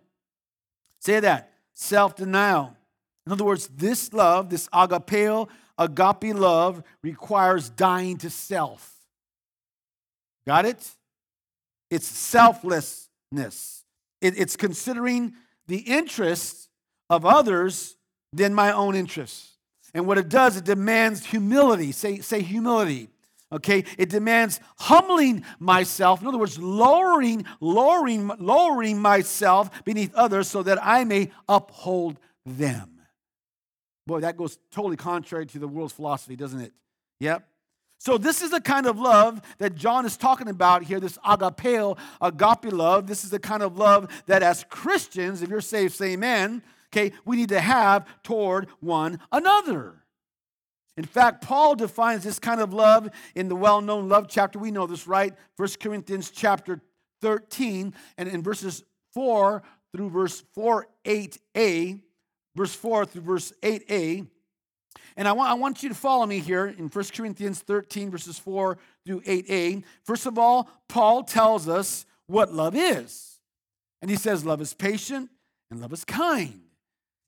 Say 0.99 1.19
that 1.19 1.51
self 1.73 2.15
denial. 2.15 2.77
In 3.25 3.33
other 3.33 3.43
words, 3.43 3.67
this 3.67 4.13
love, 4.13 4.49
this 4.49 4.69
agapeo, 4.69 5.49
agape 5.77 6.33
love, 6.33 6.81
requires 7.01 7.69
dying 7.69 8.17
to 8.19 8.29
self. 8.29 8.89
Got 10.47 10.65
it? 10.65 10.89
It's 11.89 12.07
selflessness. 12.07 13.83
It, 14.21 14.39
it's 14.39 14.55
considering 14.55 15.33
the 15.67 15.79
interests 15.79 16.69
of 17.09 17.25
others 17.25 17.97
than 18.31 18.53
my 18.53 18.71
own 18.71 18.95
interests. 18.95 19.57
And 19.93 20.07
what 20.07 20.17
it 20.17 20.29
does, 20.29 20.55
it 20.55 20.63
demands 20.63 21.25
humility. 21.25 21.91
Say, 21.91 22.19
say 22.19 22.41
humility 22.41 23.09
okay? 23.53 23.85
It 23.97 24.09
demands 24.09 24.59
humbling 24.77 25.45
myself 25.59 26.21
in 26.21 26.27
other 26.27 26.37
words 26.37 26.59
lowering 26.59 27.45
lowering 27.61 28.31
lowering 28.39 28.99
myself 28.99 29.83
beneath 29.85 30.13
others 30.15 30.47
so 30.47 30.63
that 30.63 30.79
i 30.83 31.03
may 31.03 31.31
uphold 31.47 32.19
them. 32.45 33.01
Boy 34.07 34.19
that 34.21 34.35
goes 34.35 34.57
totally 34.71 34.97
contrary 34.97 35.45
to 35.47 35.59
the 35.59 35.67
world's 35.67 35.93
philosophy 35.93 36.35
doesn't 36.35 36.59
it? 36.59 36.73
Yep. 37.19 37.47
So 37.99 38.17
this 38.17 38.41
is 38.41 38.51
the 38.51 38.59
kind 38.59 38.85
of 38.85 38.99
love 38.99 39.41
that 39.59 39.75
john 39.75 40.05
is 40.05 40.17
talking 40.17 40.49
about 40.49 40.83
here 40.83 40.99
this 40.99 41.17
agapeo 41.19 41.97
agape 42.21 42.73
love. 42.73 43.07
This 43.07 43.23
is 43.23 43.29
the 43.29 43.39
kind 43.39 43.63
of 43.63 43.77
love 43.77 44.09
that 44.25 44.43
as 44.43 44.65
christians 44.69 45.41
if 45.41 45.49
you're 45.49 45.61
saved 45.61 45.93
say 45.93 46.13
amen 46.13 46.63
okay 46.91 47.13
we 47.25 47.37
need 47.37 47.49
to 47.49 47.61
have 47.61 48.07
toward 48.23 48.67
one 48.79 49.19
another 49.31 50.02
in 50.95 51.05
fact, 51.05 51.43
Paul 51.43 51.75
defines 51.75 52.23
this 52.23 52.39
kind 52.39 52.61
of 52.61 52.73
love 52.73 53.09
in 53.35 53.47
the 53.47 53.55
well 53.55 53.81
known 53.81 54.09
love 54.09 54.27
chapter. 54.29 54.59
We 54.59 54.71
know 54.71 54.85
this, 54.85 55.07
right? 55.07 55.33
1 55.57 55.69
Corinthians 55.79 56.29
chapter 56.29 56.81
13, 57.21 57.93
and 58.17 58.29
in 58.29 58.43
verses 58.43 58.83
4 59.13 59.63
through 59.95 60.09
verse 60.09 60.43
4, 60.53 60.87
8a, 61.05 61.99
verse 62.55 62.75
4 62.75 63.05
through 63.05 63.21
verse 63.21 63.53
8a. 63.61 64.27
And 65.15 65.27
I 65.27 65.31
want, 65.31 65.49
I 65.49 65.53
want 65.53 65.83
you 65.83 65.89
to 65.89 65.95
follow 65.95 66.25
me 66.25 66.39
here 66.39 66.65
in 66.65 66.87
1 66.89 67.05
Corinthians 67.15 67.59
13, 67.61 68.11
verses 68.11 68.37
4 68.39 68.77
through 69.05 69.21
8a. 69.21 69.83
First 70.03 70.25
of 70.25 70.37
all, 70.37 70.69
Paul 70.89 71.23
tells 71.23 71.67
us 71.67 72.05
what 72.27 72.53
love 72.53 72.75
is. 72.75 73.39
And 74.01 74.11
he 74.11 74.17
says, 74.17 74.45
Love 74.45 74.61
is 74.61 74.73
patient 74.73 75.29
and 75.71 75.81
love 75.81 75.93
is 75.93 76.03
kind. 76.03 76.61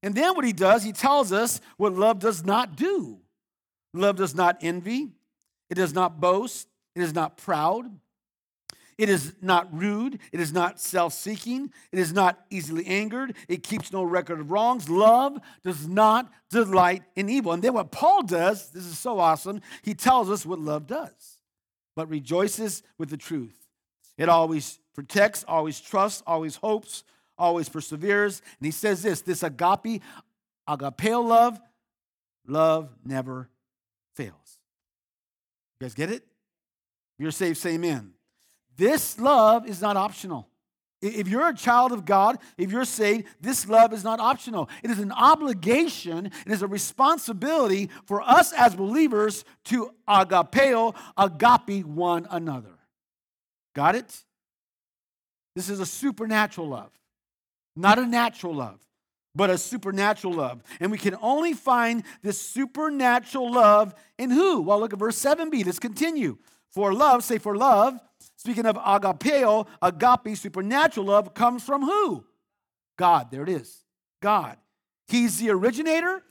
And 0.04 0.14
then 0.14 0.36
what 0.36 0.46
he 0.46 0.54
does, 0.54 0.84
he 0.84 0.92
tells 0.92 1.32
us 1.32 1.62
what 1.78 1.94
love 1.94 2.20
does 2.20 2.46
not 2.46 2.76
do. 2.76 3.20
Love 3.96 4.18
does 4.18 4.36
not 4.36 4.58
envy, 4.62 5.10
it 5.70 5.76
does 5.76 5.94
not 5.94 6.20
boast, 6.20 6.68
it 6.96 7.02
is 7.02 7.14
not 7.14 7.38
proud. 7.38 7.86
It 8.98 9.10
is 9.10 9.36
not 9.42 9.68
rude. 9.78 10.20
It 10.32 10.40
is 10.40 10.54
not 10.54 10.80
self 10.80 11.14
seeking. 11.14 11.72
It 11.92 12.00
is 12.00 12.14
not 12.14 12.46
easily 12.50 12.86
angered. 12.88 13.36
It 13.50 13.62
keeps 13.62 13.92
no 13.92 14.04
record 14.04 14.40
of 14.40 14.52
wrongs. 14.52 14.90
Love 14.90 15.38
does 15.64 15.88
not 15.88 16.32
delight 16.50 17.04
in 17.16 17.30
evil. 17.30 17.52
And 17.52 17.62
then 17.62 17.74
what 17.74 17.92
Paul 17.92 18.24
does, 18.24 18.70
this 18.70 18.86
is 18.86 18.98
so 18.98 19.20
awesome, 19.20 19.62
he 19.82 19.94
tells 19.94 20.30
us 20.30 20.46
what 20.46 20.60
love 20.60 20.88
does, 20.88 21.40
but 21.96 22.10
rejoices 22.10 22.84
with 22.98 23.10
the 23.10 23.18
truth. 23.18 23.68
It 24.18 24.30
always 24.30 24.80
protects, 24.94 25.44
always 25.46 25.82
trusts, 25.82 26.24
always 26.26 26.56
hopes, 26.56 27.04
always 27.38 27.68
perseveres. 27.68 28.42
And 28.60 28.66
he 28.66 28.72
says 28.72 29.04
this 29.04 29.22
this 29.22 29.44
agape, 29.44 30.02
agapeo 30.70 31.28
love, 31.28 31.60
love 32.48 32.90
never. 33.04 33.50
You 35.80 35.86
guys 35.86 35.94
get 35.94 36.10
it? 36.10 36.24
If 37.18 37.24
you're 37.24 37.32
saved, 37.32 37.58
say 37.58 37.76
amen. 37.76 38.14
this 38.78 39.20
love 39.20 39.68
is 39.68 39.82
not 39.82 39.98
optional. 39.98 40.50
If 41.02 41.28
you're 41.28 41.48
a 41.50 41.54
child 41.54 41.92
of 41.92 42.06
God, 42.06 42.40
if 42.58 42.72
you're 42.72 42.86
saved, 42.86 43.28
this 43.40 43.68
love 43.68 43.94
is 43.94 44.04
not 44.04 44.20
optional. 44.20 44.70
It 44.82 44.90
is 44.90 45.00
an 45.00 45.12
obligation, 45.12 46.28
it 46.46 46.52
is 46.52 46.62
a 46.62 46.68
responsibility 46.68 47.90
for 48.06 48.22
us 48.22 48.54
as 48.54 48.76
believers 48.76 49.46
to 49.66 49.92
agapeo, 50.08 50.96
agape 51.18 51.86
one 51.86 52.28
another. 52.32 52.80
Got 53.76 53.96
it? 53.96 54.24
This 55.56 55.70
is 55.70 55.80
a 55.80 55.86
supernatural 55.86 56.70
love, 56.70 56.92
not 57.76 58.00
a 58.00 58.06
natural 58.06 58.56
love, 58.56 58.80
but 59.36 59.50
a 59.50 59.58
supernatural 59.58 60.34
love. 60.34 60.64
And 60.80 60.92
we 60.92 60.98
can 60.98 61.16
only 61.22 61.54
find 61.54 62.04
this 62.22 62.42
supernatural 62.42 63.52
love 63.52 63.94
in 64.18 64.32
who? 64.32 64.62
Well, 64.62 64.80
look 64.80 64.94
at 64.94 65.00
verse 65.00 65.22
7b. 65.22 65.66
Let's 65.66 65.80
continue. 65.80 66.38
For 66.72 66.94
love, 66.94 67.24
say 67.24 67.38
for 67.38 67.56
love, 67.56 68.00
speaking 68.38 68.66
of 68.66 68.76
agapeo, 68.76 69.68
agape, 69.82 70.38
supernatural 70.38 71.06
love, 71.06 71.34
comes 71.34 71.64
from 71.64 71.84
who? 71.84 72.26
God. 72.98 73.32
There 73.32 73.44
it 73.44 73.50
is. 73.50 73.84
God. 74.22 74.58
He's 75.08 75.40
the 75.40 75.52
originator, 75.52 76.24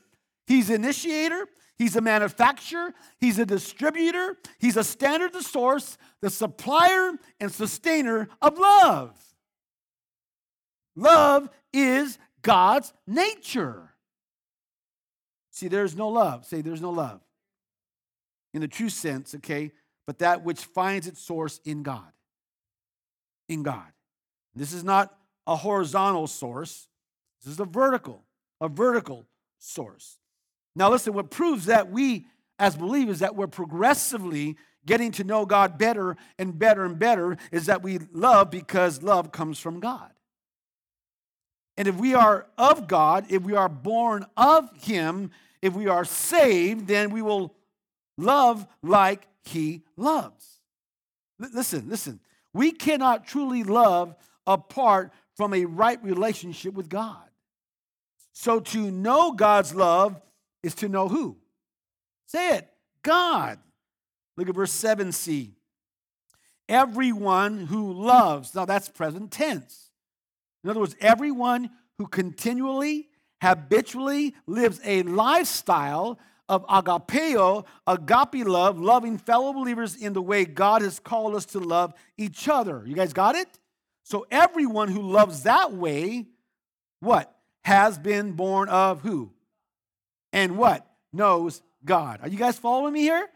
He's 0.47 0.69
the 0.69 0.75
initiator, 0.75 1.47
He's 1.79 1.97
a 1.97 2.01
manufacturer, 2.01 2.93
He's 3.21 3.39
a 3.39 3.47
distributor, 3.47 4.37
He's 4.59 4.77
a 4.77 4.85
standard, 4.85 5.33
the 5.33 5.43
source, 5.43 5.97
the 6.21 6.31
supplier, 6.31 7.13
and 7.41 7.53
sustainer 7.53 8.29
of 8.43 8.59
love. 8.59 9.17
Love 10.97 11.49
is 11.73 12.19
God's 12.45 12.93
nature. 13.07 13.91
See, 15.51 15.67
there's 15.67 15.97
no 15.97 16.09
love. 16.09 16.47
Say, 16.47 16.61
there's 16.61 16.81
no 16.81 16.91
love. 16.91 17.21
In 18.53 18.61
the 18.61 18.69
true 18.69 18.89
sense, 18.89 19.35
okay? 19.35 19.73
but 20.07 20.19
that 20.19 20.45
which 20.45 20.65
finds 20.65 21.07
its 21.07 21.21
source 21.21 21.61
in 21.65 21.83
God. 21.83 22.13
In 23.49 23.63
God. 23.63 23.87
This 24.55 24.73
is 24.73 24.85
not 24.85 25.17
a 25.47 25.57
horizontal 25.57 26.27
source, 26.27 26.89
this 27.43 27.53
is 27.53 27.61
a 27.61 27.65
vertical, 27.65 28.23
a 28.61 28.69
vertical 28.69 29.27
source. 29.59 30.19
Now, 30.75 30.91
listen, 30.91 31.13
what 31.13 31.31
proves 31.31 31.67
that 31.67 31.91
we 31.91 32.27
as 32.59 32.77
believers 32.77 33.19
that 33.19 33.37
we're 33.37 33.47
progressively 33.47 34.57
getting 34.87 35.13
to 35.13 35.25
know 35.25 35.45
God 35.45 35.77
better 35.77 36.17
and 36.39 36.59
better 36.59 36.85
and 36.85 36.99
better 36.99 37.37
is 37.53 37.67
that 37.67 37.83
we 37.83 37.99
love 38.13 38.51
because 38.51 39.03
love 39.03 39.33
comes 39.33 39.59
from 39.59 39.81
God. 39.81 40.11
And 41.77 41.89
if 41.89 41.97
we 41.97 42.15
are 42.15 42.47
of 42.57 42.87
God, 42.87 43.27
if 43.29 43.43
we 43.43 43.55
are 43.55 43.69
born 43.69 44.27
of 44.37 44.71
Him, 44.83 45.31
if 45.61 45.73
we 45.75 45.89
are 45.89 46.05
saved, 46.05 46.87
then 46.87 47.11
we 47.11 47.23
will 47.23 47.55
love 48.19 48.67
like 48.83 49.27
he 49.43 49.83
loves. 49.97 50.61
L- 51.43 51.51
listen, 51.53 51.89
listen. 51.89 52.21
We 52.53 52.71
cannot 52.71 53.27
truly 53.27 53.65
love 53.65 54.15
apart 54.47 55.13
from 55.37 55.55
a 55.55 55.65
right 55.65 56.03
relationship 56.05 56.75
with 56.75 56.89
God. 56.89 57.29
So 58.33 58.61
to 58.61 58.91
know 58.91 59.33
God's 59.33 59.75
love 59.75 60.21
is 60.63 60.75
to 60.77 60.89
know 60.89 61.09
who? 61.09 61.37
Say 62.27 62.57
it 62.57 62.69
God. 63.03 63.59
Look 64.37 64.49
at 64.49 64.55
verse 64.55 64.73
7c. 64.73 65.53
Everyone 66.69 67.67
who 67.67 67.93
loves, 67.93 68.55
now 68.55 68.65
that's 68.65 68.89
present 68.89 69.31
tense. 69.31 69.91
In 70.65 70.71
other 70.71 70.81
words, 70.81 70.97
everyone 70.99 71.71
who 71.99 72.07
continually, 72.07 73.09
habitually 73.43 74.35
lives 74.47 74.81
a 74.83 75.03
lifestyle 75.03 76.19
of 76.49 76.67
agapeo, 76.67 77.65
agape 77.87 78.47
love, 78.47 78.81
loving 78.81 79.19
fellow 79.19 79.53
believers 79.53 79.95
in 79.95 80.15
the 80.15 80.23
way 80.23 80.45
God 80.45 80.83
has 80.83 80.99
called 80.99 81.35
us 81.35 81.45
to 81.47 81.61
love 81.61 81.93
each 82.17 82.49
other. 82.49 82.83
You 82.87 82.95
guys 82.95 83.13
got 83.13 83.35
it? 83.35 83.49
So 84.05 84.27
everyone 84.31 84.89
who 84.89 85.03
loves 85.03 85.45
that 85.45 85.73
way, 85.73 86.27
what? 87.01 87.31
Has 87.65 87.99
been 87.99 88.33
born 88.33 88.69
of 88.69 89.01
who? 89.01 89.33
And 90.33 90.59
what? 90.59 90.87
Knows 91.13 91.63
God. 91.85 92.21
Are 92.23 92.29
you 92.29 92.37
guys 92.37 92.59
following 92.59 92.93
me 92.93 93.01
here? 93.01 93.29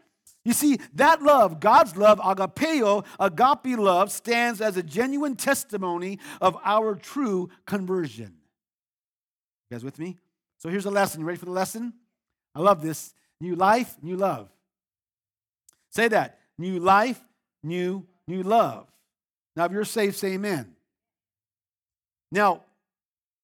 You 0.45 0.53
see, 0.53 0.79
that 0.95 1.21
love, 1.21 1.59
God's 1.59 1.95
love, 1.97 2.19
agapeo, 2.19 3.05
agape 3.19 3.77
love, 3.77 4.11
stands 4.11 4.61
as 4.61 4.77
a 4.77 4.83
genuine 4.83 5.35
testimony 5.35 6.19
of 6.39 6.57
our 6.63 6.95
true 6.95 7.49
conversion. 7.65 8.37
You 9.69 9.75
guys 9.75 9.83
with 9.83 9.99
me? 9.99 10.17
So 10.57 10.69
here's 10.69 10.85
a 10.85 10.91
lesson. 10.91 11.21
You 11.21 11.27
ready 11.27 11.39
for 11.39 11.45
the 11.45 11.51
lesson? 11.51 11.93
I 12.55 12.59
love 12.59 12.81
this. 12.81 13.13
New 13.41 13.55
life, 13.55 13.95
new 14.01 14.17
love. 14.17 14.49
Say 15.91 16.07
that. 16.07 16.39
New 16.57 16.79
life, 16.79 17.21
new, 17.63 18.05
new 18.27 18.43
love. 18.43 18.87
Now, 19.55 19.65
if 19.65 19.71
you're 19.71 19.85
saved, 19.85 20.15
say 20.15 20.33
amen. 20.33 20.75
Now, 22.31 22.63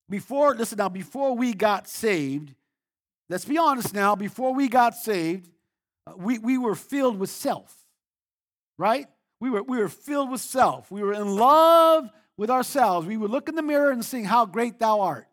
before, 0.10 0.56
listen 0.56 0.78
now, 0.78 0.90
before 0.90 1.36
we 1.36 1.54
got 1.54 1.88
saved, 1.88 2.54
let's 3.30 3.46
be 3.46 3.58
honest 3.58 3.94
now, 3.94 4.16
before 4.16 4.54
we 4.54 4.68
got 4.68 4.96
saved, 4.96 5.50
Uh, 6.08 6.14
we, 6.18 6.38
we 6.38 6.58
were 6.58 6.76
filled 6.76 7.20
with 7.20 7.30
self, 7.30 7.76
right? 8.78 9.08
We 9.40 9.50
were, 9.50 9.64
we 9.64 9.78
were 9.78 9.90
filled 9.90 10.32
with 10.32 10.42
self. 10.42 10.92
We 10.92 11.02
were 11.02 11.14
in 11.14 11.36
love 11.36 12.10
with 12.38 12.50
ourselves. 12.50 13.08
We 13.08 13.18
would 13.18 13.32
look 13.32 13.50
in 13.50 13.56
the 13.56 13.62
mirror 13.62 13.92
and 13.92 14.04
sing, 14.04 14.26
How 14.26 14.46
great 14.46 14.80
thou 14.80 15.02
art. 15.02 15.28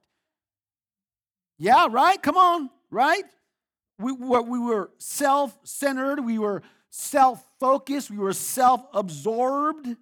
Yeah, 1.59 1.87
right? 1.91 2.21
Come 2.21 2.37
on, 2.37 2.71
right? 2.91 3.25
we 4.03 4.13
were, 4.13 4.43
we 4.43 4.59
were 4.59 4.91
self 4.99 5.57
centered, 5.65 6.21
we 6.21 6.39
were 6.39 6.63
self 6.91 7.45
focused, 7.61 8.11
we 8.11 8.19
were 8.19 8.33
self 8.33 8.85
absorbed. 8.93 9.97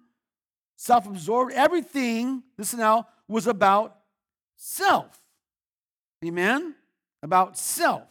Self 0.77 1.05
absorbed. 1.05 1.53
Everything, 1.53 2.41
listen 2.57 2.79
now, 2.79 3.07
was 3.27 3.45
about 3.45 3.97
self. 4.57 5.19
Amen? 6.25 6.73
About 7.21 7.55
self. 7.55 8.07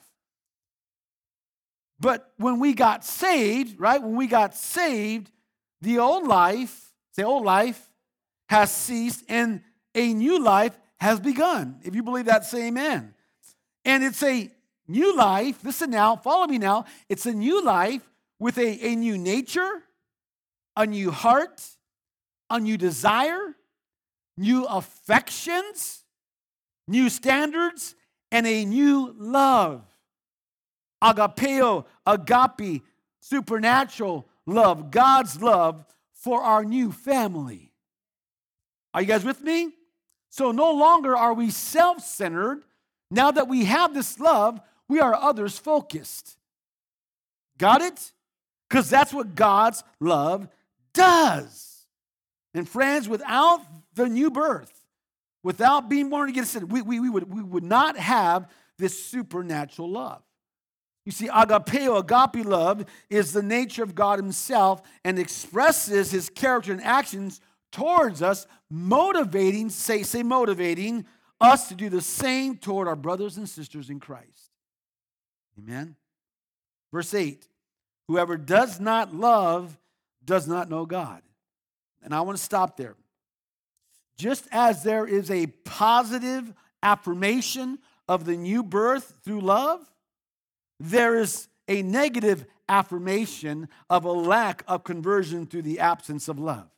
But 2.01 2.33
when 2.37 2.59
we 2.59 2.73
got 2.73 3.05
saved, 3.05 3.79
right? 3.79 4.03
When 4.03 4.17
we 4.17 4.27
got 4.27 4.55
saved, 4.55 5.31
the 5.83 5.99
old 5.99 6.27
life, 6.27 6.93
the 7.17 7.25
old 7.25 7.45
life, 7.45 7.89
has 8.49 8.73
ceased 8.73 9.25
and 9.29 9.63
a 9.95 10.13
new 10.15 10.43
life 10.43 10.79
has 10.99 11.21
begun. 11.21 11.79
If 11.83 11.95
you 11.95 12.03
believe 12.03 12.27
that, 12.27 12.45
say 12.45 12.69
amen. 12.69 13.15
And 13.85 14.03
it's 14.03 14.23
a 14.23 14.51
New 14.91 15.15
life, 15.15 15.63
listen 15.63 15.89
now, 15.91 16.17
follow 16.17 16.49
me 16.49 16.59
now. 16.59 16.85
It's 17.09 17.25
a 17.25 17.33
new 17.33 17.63
life 17.63 18.03
with 18.41 18.59
a, 18.59 18.89
a 18.89 18.97
new 18.97 19.17
nature, 19.17 19.85
a 20.77 20.85
new 20.85 21.13
heart, 21.13 21.65
a 22.51 22.59
new 22.59 22.77
desire, 22.77 23.55
new 24.37 24.65
affections, 24.65 26.03
new 26.89 27.09
standards, 27.09 27.95
and 28.33 28.49
a 28.49 28.65
new 28.65 29.15
love. 29.17 29.85
Agapeo, 31.03 31.87
agape, 32.07 32.83
supernatural 33.21 34.27
love, 34.47 34.91
God's 34.91 35.41
love 35.41 35.85
for 36.13 36.43
our 36.43 36.65
new 36.65 36.93
family. 36.93 37.73
Are 38.93 39.01
you 39.01 39.09
guys 39.09 39.25
with 39.25 39.43
me? 39.43 39.73
So 40.29 40.53
no 40.53 40.73
longer 40.73 41.17
are 41.17 41.35
we 41.35 41.51
self 41.51 42.01
centered. 42.05 42.63
Now 43.11 43.31
that 43.31 43.49
we 43.49 43.65
have 43.65 43.95
this 43.95 44.21
love, 44.21 44.61
we 44.89 45.01
are 45.01 45.15
others 45.15 45.59
focused. 45.59 46.37
Got 47.59 47.83
it? 47.83 48.13
Because 48.69 48.89
that's 48.89 49.13
what 49.13 49.35
God's 49.35 49.83
love 49.99 50.49
does. 50.95 51.87
And 52.55 52.69
friends, 52.69 53.09
without 53.09 53.61
the 53.95 54.09
new 54.09 54.31
birth, 54.31 54.73
without 55.43 55.89
being 55.89 56.09
born 56.09 56.29
again, 56.29 56.47
we, 56.69 56.83
we, 56.83 57.01
we, 57.01 57.11
would, 57.11 57.33
we 57.33 57.43
would 57.43 57.65
not 57.65 57.97
have 57.97 58.49
this 58.79 59.05
supernatural 59.05 59.91
love. 59.91 60.23
You 61.05 61.13
see, 61.13 61.29
agapeo, 61.29 61.99
agape 61.99 62.45
love, 62.47 62.85
is 63.09 63.33
the 63.33 63.43
nature 63.43 63.83
of 63.83 63.95
God 63.95 64.19
Himself 64.19 64.83
and 65.05 65.19
expresses 65.19 66.11
His 66.11 66.29
character 66.29 66.73
and 66.73 66.83
actions 66.83 67.41
towards 67.73 68.23
us, 68.23 68.47
motivating, 68.69 69.71
say, 69.71 70.03
say 70.03 70.23
motivating 70.23 71.07
us 71.41 71.69
to 71.69 71.75
do 71.75 71.89
the 71.89 72.03
same 72.03 72.57
toward 72.57 72.87
our 72.87 72.97
brothers 72.97 73.37
and 73.37 73.49
sisters 73.49 73.89
in 73.89 73.99
Christ. 73.99 74.51
Amen. 75.59 75.97
Verse 76.93 77.15
8 77.15 77.47
Whoever 78.09 78.37
does 78.37 78.81
not 78.81 79.15
love 79.15 79.79
does 80.25 80.49
not 80.49 80.69
know 80.69 80.85
God. 80.85 81.23
And 82.03 82.15
I 82.15 82.21
want 82.23 82.37
to 82.37 82.45
stop 82.45 82.77
there. 82.77 82.97
Just 84.17 84.49
as 84.53 84.83
there 84.83 85.07
is 85.07 85.31
a 85.31 85.47
positive 85.65 86.53
affirmation 86.83 87.79
of 88.09 88.25
the 88.25 88.37
new 88.37 88.63
birth 88.63 89.15
through 89.23 89.41
love, 89.41 89.81
there 90.81 91.15
is 91.15 91.49
a 91.69 91.83
negative 91.83 92.47
affirmation 92.69 93.69
of 93.89 94.05
a 94.05 94.13
lack 94.13 94.65
of 94.67 94.83
conversion 94.83 95.47
through 95.47 95.63
the 95.63 95.79
absence 95.79 96.27
of 96.27 96.39
love. 96.39 96.69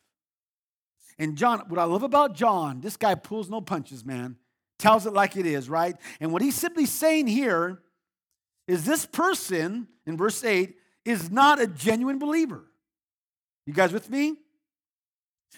And 1.19 1.37
John, 1.37 1.63
what 1.69 1.79
I 1.79 1.85
love 1.85 2.03
about 2.03 2.35
John, 2.35 2.81
this 2.81 2.97
guy 2.97 3.15
pulls 3.15 3.49
no 3.49 3.61
punches, 3.61 4.05
man. 4.05 4.37
Tells 4.79 5.07
it 5.07 5.13
like 5.13 5.37
it 5.37 5.47
is, 5.47 5.69
right? 5.69 5.95
And 6.21 6.33
what 6.33 6.43
he's 6.43 6.57
simply 6.57 6.87
saying 6.87 7.29
here 7.29 7.81
is 8.67 8.85
this 8.85 9.07
person 9.07 9.87
in 10.07 10.17
verse 10.17 10.43
8 10.43 10.75
is 11.05 11.31
not 11.31 11.61
a 11.61 11.67
genuine 11.67 12.19
believer. 12.19 12.65
You 13.67 13.73
guys 13.73 13.93
with 13.93 14.11
me? 14.11 14.37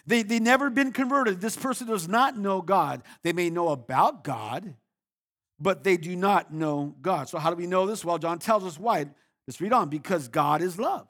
They, 0.06 0.22
they 0.22 0.40
never 0.40 0.68
been 0.68 0.92
converted. 0.92 1.40
This 1.40 1.56
person 1.56 1.86
does 1.86 2.08
not 2.08 2.36
know 2.36 2.60
God. 2.60 3.02
They 3.22 3.32
may 3.32 3.48
know 3.48 3.68
about 3.68 4.24
God, 4.24 4.74
but 5.60 5.84
they 5.84 5.96
do 5.96 6.16
not 6.16 6.52
know 6.52 6.94
God. 7.00 7.28
So, 7.28 7.38
how 7.38 7.50
do 7.50 7.56
we 7.56 7.66
know 7.66 7.86
this? 7.86 8.04
Well, 8.04 8.18
John 8.18 8.38
tells 8.38 8.64
us 8.64 8.78
why. 8.78 9.06
Let's 9.46 9.60
read 9.60 9.72
on. 9.72 9.88
Because 9.88 10.28
God 10.28 10.62
is 10.62 10.78
love. 10.78 11.06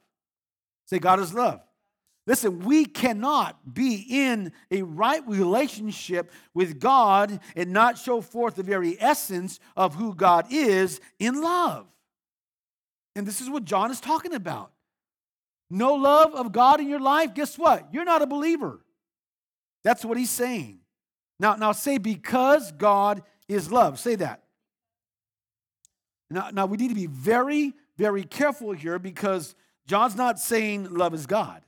Say, 0.86 0.98
God 0.98 1.20
is 1.20 1.32
love. 1.32 1.60
Listen, 2.26 2.60
we 2.60 2.86
cannot 2.86 3.74
be 3.74 4.06
in 4.08 4.52
a 4.70 4.82
right 4.82 5.26
relationship 5.28 6.32
with 6.54 6.80
God 6.80 7.38
and 7.54 7.70
not 7.72 7.98
show 7.98 8.22
forth 8.22 8.54
the 8.54 8.62
very 8.62 8.96
essence 8.98 9.60
of 9.76 9.94
who 9.94 10.14
God 10.14 10.46
is 10.50 11.00
in 11.18 11.42
love. 11.42 11.86
And 13.14 13.26
this 13.26 13.42
is 13.42 13.50
what 13.50 13.64
John 13.64 13.90
is 13.90 14.00
talking 14.00 14.34
about. 14.34 14.72
No 15.70 15.94
love 15.94 16.34
of 16.34 16.52
God 16.52 16.80
in 16.80 16.88
your 16.88 17.00
life, 17.00 17.34
guess 17.34 17.58
what? 17.58 17.88
You're 17.92 18.04
not 18.04 18.22
a 18.22 18.26
believer. 18.26 18.80
That's 19.82 20.04
what 20.04 20.16
he's 20.16 20.30
saying. 20.30 20.80
Now, 21.38 21.56
now 21.56 21.72
say, 21.72 21.98
because 21.98 22.72
God 22.72 23.22
is 23.48 23.70
love. 23.70 23.98
Say 23.98 24.16
that. 24.16 24.42
Now, 26.30 26.50
now 26.52 26.66
we 26.66 26.76
need 26.76 26.88
to 26.88 26.94
be 26.94 27.06
very, 27.06 27.74
very 27.96 28.24
careful 28.24 28.72
here 28.72 28.98
because 28.98 29.54
John's 29.86 30.16
not 30.16 30.38
saying 30.38 30.92
love 30.92 31.14
is 31.14 31.26
God. 31.26 31.62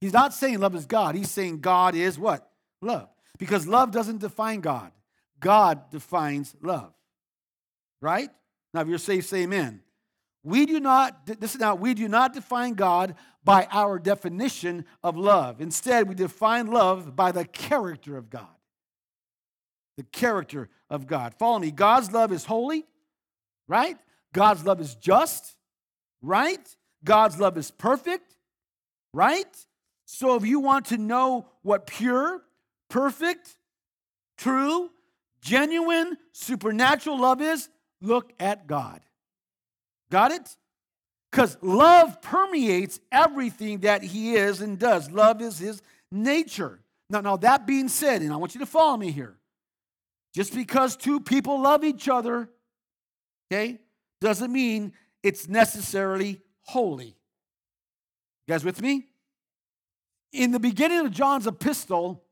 He's 0.00 0.12
not 0.12 0.34
saying 0.34 0.58
love 0.58 0.74
is 0.74 0.86
God. 0.86 1.14
He's 1.14 1.30
saying 1.30 1.60
God 1.60 1.94
is 1.94 2.18
what? 2.18 2.50
Love. 2.82 3.08
Because 3.38 3.66
love 3.66 3.90
doesn't 3.90 4.18
define 4.18 4.60
God, 4.60 4.92
God 5.40 5.90
defines 5.90 6.54
love. 6.62 6.92
Right? 8.00 8.30
Now, 8.74 8.82
if 8.82 8.88
you're 8.88 8.98
saved, 8.98 9.26
say 9.26 9.42
amen. 9.42 9.80
We 10.44 10.66
do 10.66 10.78
not, 10.78 11.26
this 11.26 11.54
is 11.54 11.60
now, 11.60 11.74
we 11.74 11.94
do 11.94 12.06
not 12.08 12.32
define 12.32 12.74
God 12.74 13.16
by 13.42 13.66
our 13.72 13.98
definition 13.98 14.84
of 15.02 15.16
love. 15.16 15.60
Instead, 15.60 16.08
we 16.08 16.14
define 16.14 16.66
love 16.66 17.16
by 17.16 17.32
the 17.32 17.44
character 17.44 18.16
of 18.16 18.30
God. 18.30 18.55
The 19.96 20.04
character 20.04 20.68
of 20.90 21.06
God. 21.06 21.34
Follow 21.38 21.58
me. 21.58 21.70
God's 21.70 22.12
love 22.12 22.32
is 22.32 22.44
holy, 22.44 22.84
right? 23.68 23.96
God's 24.32 24.64
love 24.64 24.80
is 24.80 24.94
just, 24.94 25.56
right? 26.22 26.76
God's 27.04 27.38
love 27.40 27.56
is 27.56 27.70
perfect, 27.70 28.36
right? 29.12 29.66
So 30.04 30.36
if 30.36 30.46
you 30.46 30.60
want 30.60 30.86
to 30.86 30.98
know 30.98 31.48
what 31.62 31.86
pure, 31.86 32.42
perfect, 32.88 33.56
true, 34.36 34.90
genuine, 35.40 36.16
supernatural 36.32 37.18
love 37.18 37.40
is, 37.40 37.68
look 38.00 38.32
at 38.38 38.66
God. 38.66 39.00
Got 40.10 40.32
it? 40.32 40.56
Because 41.30 41.56
love 41.60 42.22
permeates 42.22 43.00
everything 43.10 43.80
that 43.80 44.02
he 44.02 44.34
is 44.34 44.60
and 44.60 44.78
does. 44.78 45.10
Love 45.10 45.42
is 45.42 45.58
his 45.58 45.82
nature. 46.10 46.80
Now, 47.10 47.20
now, 47.20 47.36
that 47.38 47.66
being 47.66 47.88
said, 47.88 48.22
and 48.22 48.32
I 48.32 48.36
want 48.36 48.54
you 48.54 48.60
to 48.60 48.66
follow 48.66 48.96
me 48.96 49.10
here, 49.10 49.36
just 50.36 50.54
because 50.54 50.96
two 50.96 51.18
people 51.18 51.60
love 51.60 51.82
each 51.82 52.08
other, 52.08 52.48
okay, 53.50 53.80
doesn't 54.20 54.52
mean 54.52 54.92
it's 55.22 55.48
necessarily 55.48 56.40
holy. 56.62 57.06
You 57.06 57.14
guys 58.46 58.64
with 58.64 58.80
me? 58.80 59.06
In 60.32 60.52
the 60.52 60.60
beginning 60.60 61.00
of 61.00 61.10
John's 61.10 61.48
epistle, 61.48 62.22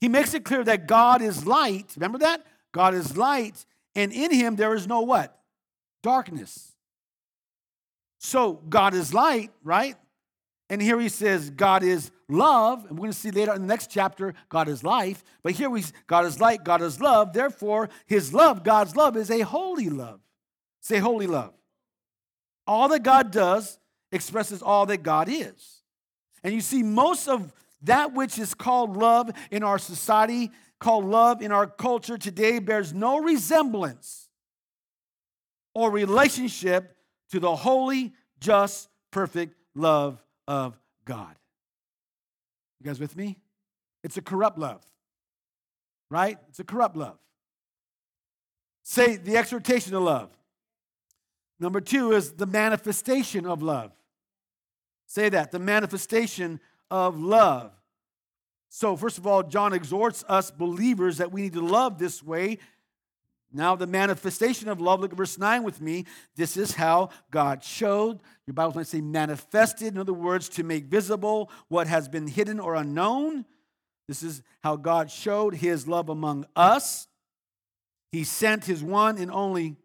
he 0.00 0.08
makes 0.08 0.34
it 0.34 0.44
clear 0.44 0.64
that 0.64 0.88
God 0.88 1.22
is 1.22 1.46
light. 1.46 1.92
Remember 1.94 2.18
that? 2.18 2.44
God 2.72 2.94
is 2.94 3.16
light, 3.16 3.64
and 3.94 4.12
in 4.12 4.32
him 4.32 4.56
there 4.56 4.74
is 4.74 4.88
no 4.88 5.02
what? 5.02 5.38
darkness. 6.04 6.72
So 8.18 8.60
God 8.68 8.94
is 8.94 9.12
light, 9.12 9.50
right? 9.64 9.96
And 10.74 10.82
here 10.82 10.98
he 10.98 11.08
says 11.08 11.50
God 11.50 11.84
is 11.84 12.10
love, 12.28 12.84
and 12.86 12.98
we're 12.98 13.04
going 13.04 13.12
to 13.12 13.16
see 13.16 13.30
later 13.30 13.54
in 13.54 13.62
the 13.62 13.68
next 13.68 13.92
chapter 13.92 14.34
God 14.48 14.66
is 14.66 14.82
life. 14.82 15.22
But 15.44 15.52
here 15.52 15.70
we 15.70 15.84
God 16.08 16.24
is 16.24 16.40
light, 16.40 16.64
God 16.64 16.82
is 16.82 17.00
love. 17.00 17.32
Therefore, 17.32 17.90
his 18.06 18.34
love, 18.34 18.64
God's 18.64 18.96
love, 18.96 19.16
is 19.16 19.30
a 19.30 19.42
holy 19.42 19.88
love. 19.88 20.18
Say 20.80 20.98
holy 20.98 21.28
love. 21.28 21.54
All 22.66 22.88
that 22.88 23.04
God 23.04 23.30
does 23.30 23.78
expresses 24.10 24.62
all 24.62 24.84
that 24.86 25.04
God 25.04 25.28
is. 25.30 25.82
And 26.42 26.52
you 26.52 26.60
see, 26.60 26.82
most 26.82 27.28
of 27.28 27.52
that 27.82 28.12
which 28.12 28.36
is 28.36 28.52
called 28.52 28.96
love 28.96 29.30
in 29.52 29.62
our 29.62 29.78
society, 29.78 30.50
called 30.80 31.04
love 31.04 31.40
in 31.40 31.52
our 31.52 31.68
culture 31.68 32.18
today, 32.18 32.58
bears 32.58 32.92
no 32.92 33.20
resemblance 33.20 34.28
or 35.72 35.92
relationship 35.92 36.96
to 37.30 37.38
the 37.38 37.54
holy, 37.54 38.12
just, 38.40 38.88
perfect 39.12 39.54
love 39.76 40.20
of 40.46 40.78
God. 41.04 41.34
You 42.80 42.86
guys 42.86 43.00
with 43.00 43.16
me? 43.16 43.38
It's 44.02 44.16
a 44.16 44.22
corrupt 44.22 44.58
love, 44.58 44.82
right? 46.10 46.38
It's 46.48 46.60
a 46.60 46.64
corrupt 46.64 46.96
love. 46.96 47.18
Say 48.82 49.16
the 49.16 49.36
exhortation 49.36 49.94
of 49.94 50.02
love. 50.02 50.30
Number 51.58 51.80
two 51.80 52.12
is 52.12 52.32
the 52.32 52.46
manifestation 52.46 53.46
of 53.46 53.62
love. 53.62 53.92
Say 55.06 55.28
that, 55.30 55.52
the 55.52 55.58
manifestation 55.58 56.60
of 56.90 57.18
love. 57.18 57.72
So, 58.68 58.96
first 58.96 59.18
of 59.18 59.26
all, 59.26 59.42
John 59.42 59.72
exhorts 59.72 60.24
us 60.28 60.50
believers 60.50 61.18
that 61.18 61.30
we 61.30 61.42
need 61.42 61.52
to 61.52 61.64
love 61.64 61.98
this 61.98 62.22
way 62.22 62.58
now, 63.54 63.76
the 63.76 63.86
manifestation 63.86 64.68
of 64.68 64.80
love, 64.80 64.98
look 64.98 65.12
at 65.12 65.16
verse 65.16 65.38
9 65.38 65.62
with 65.62 65.80
me. 65.80 66.06
This 66.34 66.56
is 66.56 66.74
how 66.74 67.10
God 67.30 67.62
showed. 67.62 68.18
Your 68.48 68.54
Bible 68.54 68.74
might 68.74 68.88
say 68.88 69.00
manifested, 69.00 69.94
in 69.94 69.98
other 69.98 70.12
words, 70.12 70.48
to 70.50 70.64
make 70.64 70.86
visible 70.86 71.52
what 71.68 71.86
has 71.86 72.08
been 72.08 72.26
hidden 72.26 72.58
or 72.58 72.74
unknown. 72.74 73.44
This 74.08 74.24
is 74.24 74.42
how 74.64 74.74
God 74.74 75.08
showed 75.08 75.54
his 75.54 75.86
love 75.86 76.08
among 76.08 76.46
us. 76.56 77.06
He 78.10 78.24
sent 78.24 78.64
his 78.64 78.82
one 78.82 79.18
and 79.18 79.30
only, 79.30 79.76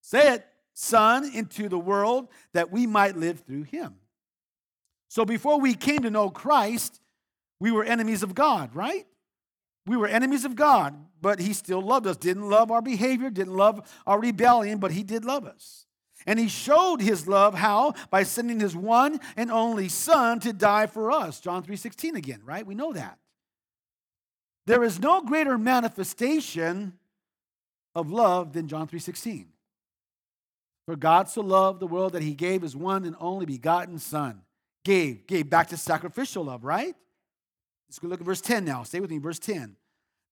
say 0.00 0.34
it, 0.34 0.46
Son 0.72 1.30
into 1.34 1.68
the 1.68 1.78
world 1.78 2.28
that 2.52 2.70
we 2.70 2.86
might 2.86 3.16
live 3.16 3.40
through 3.40 3.62
him. 3.62 3.94
So 5.08 5.24
before 5.24 5.60
we 5.60 5.74
came 5.74 6.00
to 6.00 6.10
know 6.10 6.30
Christ, 6.30 7.00
we 7.60 7.70
were 7.70 7.84
enemies 7.84 8.22
of 8.22 8.34
God, 8.34 8.74
right? 8.74 9.06
We 9.86 9.96
were 9.96 10.06
enemies 10.06 10.44
of 10.44 10.56
God, 10.56 10.94
but 11.20 11.40
He 11.40 11.52
still 11.52 11.82
loved 11.82 12.06
us. 12.06 12.16
Didn't 12.16 12.48
love 12.48 12.70
our 12.70 12.82
behavior, 12.82 13.30
didn't 13.30 13.56
love 13.56 13.86
our 14.06 14.20
rebellion, 14.20 14.78
but 14.78 14.92
He 14.92 15.02
did 15.02 15.24
love 15.24 15.44
us. 15.44 15.86
And 16.26 16.38
He 16.38 16.48
showed 16.48 17.00
His 17.00 17.28
love 17.28 17.54
how? 17.54 17.94
By 18.10 18.22
sending 18.22 18.60
His 18.60 18.74
one 18.74 19.20
and 19.36 19.50
only 19.50 19.88
Son 19.88 20.40
to 20.40 20.52
die 20.52 20.86
for 20.86 21.10
us. 21.10 21.40
John 21.40 21.62
3:16 21.62 22.16
again, 22.16 22.40
right? 22.44 22.66
We 22.66 22.74
know 22.74 22.92
that. 22.92 23.18
There 24.66 24.82
is 24.82 24.98
no 24.98 25.20
greater 25.20 25.58
manifestation 25.58 26.94
of 27.94 28.10
love 28.10 28.54
than 28.54 28.68
John 28.68 28.88
3:16. 28.88 29.48
For 30.86 30.96
God 30.96 31.28
so 31.28 31.40
loved 31.40 31.80
the 31.80 31.86
world 31.86 32.12
that 32.12 32.22
He 32.22 32.34
gave 32.34 32.62
His 32.62 32.74
one 32.74 33.04
and 33.04 33.16
only 33.20 33.44
begotten 33.44 33.98
Son. 33.98 34.42
Gave, 34.84 35.26
gave 35.26 35.48
back 35.48 35.68
to 35.68 35.76
sacrificial 35.76 36.44
love, 36.44 36.64
right? 36.64 36.94
Let's 37.94 38.00
go 38.00 38.08
look 38.08 38.20
at 38.20 38.26
verse 38.26 38.40
10 38.40 38.64
now. 38.64 38.82
Stay 38.82 38.98
with 38.98 39.10
me, 39.10 39.18
verse 39.18 39.38
10. 39.38 39.76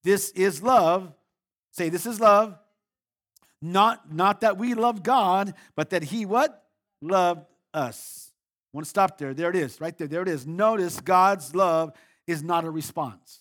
This 0.03 0.31
is 0.31 0.65
love. 0.65 1.15
Say, 1.71 1.91
this 1.91 2.07
is 2.07 2.19
love. 2.19 2.59
Not, 3.61 4.13
not 4.13 4.41
that 4.41 4.59
we 4.59 4.75
love 4.75 5.05
God, 5.05 5.55
but 5.77 5.91
that 5.91 6.03
He 6.03 6.27
what? 6.27 6.65
Loved 7.01 7.47
us. 7.73 8.33
I 8.33 8.77
want 8.77 8.87
to 8.87 8.91
stop 8.91 9.17
there. 9.17 9.33
There 9.33 9.49
it 9.49 9.55
is, 9.55 9.81
right 9.81 9.97
there. 9.97 10.09
There 10.09 10.23
it 10.23 10.29
is. 10.29 10.45
Notice 10.45 11.01
God's 11.01 11.55
love 11.55 11.93
is 12.27 12.43
not 12.43 12.65
a 12.65 12.71
response. 12.71 13.39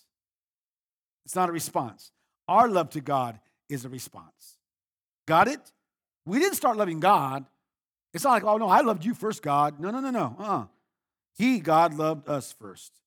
It's 1.24 1.34
not 1.34 1.48
a 1.48 1.52
response. 1.52 2.12
Our 2.46 2.68
love 2.68 2.90
to 2.90 3.00
God 3.00 3.40
is 3.68 3.84
a 3.84 3.88
response. 3.88 4.56
Got 5.26 5.48
it? 5.48 5.72
We 6.26 6.38
didn't 6.38 6.54
start 6.54 6.76
loving 6.76 7.00
God. 7.00 7.44
It's 8.14 8.22
not 8.22 8.34
like, 8.34 8.44
oh 8.44 8.56
no, 8.56 8.68
I 8.68 8.82
loved 8.82 9.04
you 9.04 9.14
first, 9.14 9.42
God. 9.42 9.80
No, 9.80 9.90
no, 9.90 9.98
no, 9.98 10.10
no. 10.10 10.36
Uh-uh. 10.38 10.66
He, 11.36 11.58
God, 11.58 11.94
loved 11.94 12.28
us 12.28 12.52
first. 12.52 13.01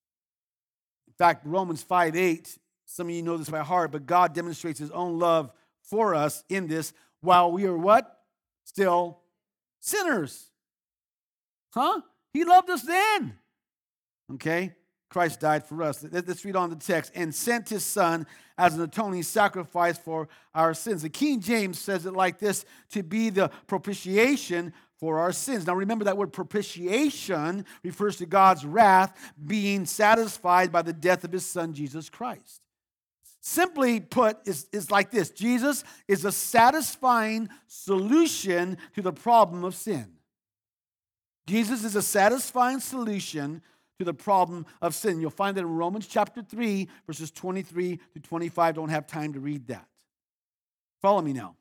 Fact, 1.18 1.46
Romans 1.46 1.82
5 1.82 2.16
8, 2.16 2.58
some 2.86 3.08
of 3.08 3.16
you 3.16 3.22
know 3.22 3.38
this 3.38 3.50
by 3.50 3.60
heart, 3.60 3.92
but 3.92 4.06
God 4.06 4.34
demonstrates 4.34 4.80
his 4.80 4.92
own 4.92 5.20
love 5.20 5.52
for 5.82 6.16
us 6.16 6.44
in 6.50 6.68
this 6.68 6.94
while 7.22 7.52
we 7.52 7.66
are 7.66 7.78
what? 7.78 8.20
Still 8.64 9.20
sinners. 9.80 10.50
Huh? 11.74 12.02
He 12.34 12.44
loved 12.44 12.70
us 12.70 12.82
then. 12.82 13.38
Okay? 14.34 14.74
Christ 15.10 15.40
died 15.40 15.66
for 15.66 15.82
us. 15.84 16.04
Let's 16.12 16.44
read 16.44 16.56
on 16.56 16.70
the 16.70 16.76
text. 16.76 17.12
And 17.16 17.34
sent 17.34 17.70
his 17.70 17.86
son 17.86 18.26
as 18.58 18.76
an 18.76 18.82
atoning 18.82 19.24
sacrifice 19.24 19.98
for 19.98 20.28
our 20.54 20.74
sins. 20.74 21.04
The 21.04 21.10
King 21.10 21.40
James 21.40 21.80
says 21.80 22.06
it 22.06 22.14
like 22.14 22.40
this 22.40 22.66
to 22.92 23.04
be 23.04 23.30
the 23.30 23.50
propitiation 23.68 24.74
for 25.06 25.20
our 25.20 25.32
sins. 25.32 25.68
Now 25.68 25.76
remember 25.76 26.06
that 26.06 26.18
word 26.18 26.34
propitiation 26.34 27.64
refers 27.84 28.18
to 28.18 28.26
God's 28.26 28.66
wrath 28.66 29.16
being 29.46 29.86
satisfied 29.86 30.72
by 30.72 30.82
the 30.82 30.94
death 30.94 31.24
of 31.24 31.32
his 31.32 31.46
son, 31.46 31.76
Jesus 31.76 32.10
Christ. 32.10 32.60
Simply 33.40 34.00
put, 34.00 34.40
is, 34.48 34.66
is 34.72 34.90
like 34.90 35.12
this 35.12 35.30
Jesus 35.30 35.84
is 36.08 36.26
a 36.26 36.32
satisfying 36.32 37.50
solution 37.68 38.80
to 38.96 39.04
the 39.04 39.14
problem 39.14 39.64
of 39.64 39.76
sin. 39.76 40.08
Jesus 41.46 41.84
is 41.84 41.96
a 41.96 42.02
satisfying 42.02 42.80
solution 42.80 43.62
to 44.00 44.06
the 44.06 44.14
problem 44.16 44.66
of 44.82 44.96
sin. 44.96 45.22
You'll 45.22 45.30
find 45.30 45.56
that 45.56 45.62
in 45.62 45.70
Romans 45.70 46.08
chapter 46.08 46.42
3, 46.42 46.90
verses 47.06 47.30
23 47.30 48.00
to 48.16 48.20
25. 48.20 48.74
Don't 48.74 48.90
have 48.90 49.06
time 49.06 49.34
to 49.34 49.40
read 49.40 49.68
that. 49.68 49.86
Follow 51.00 51.22
me 51.22 51.32
now. 51.32 51.56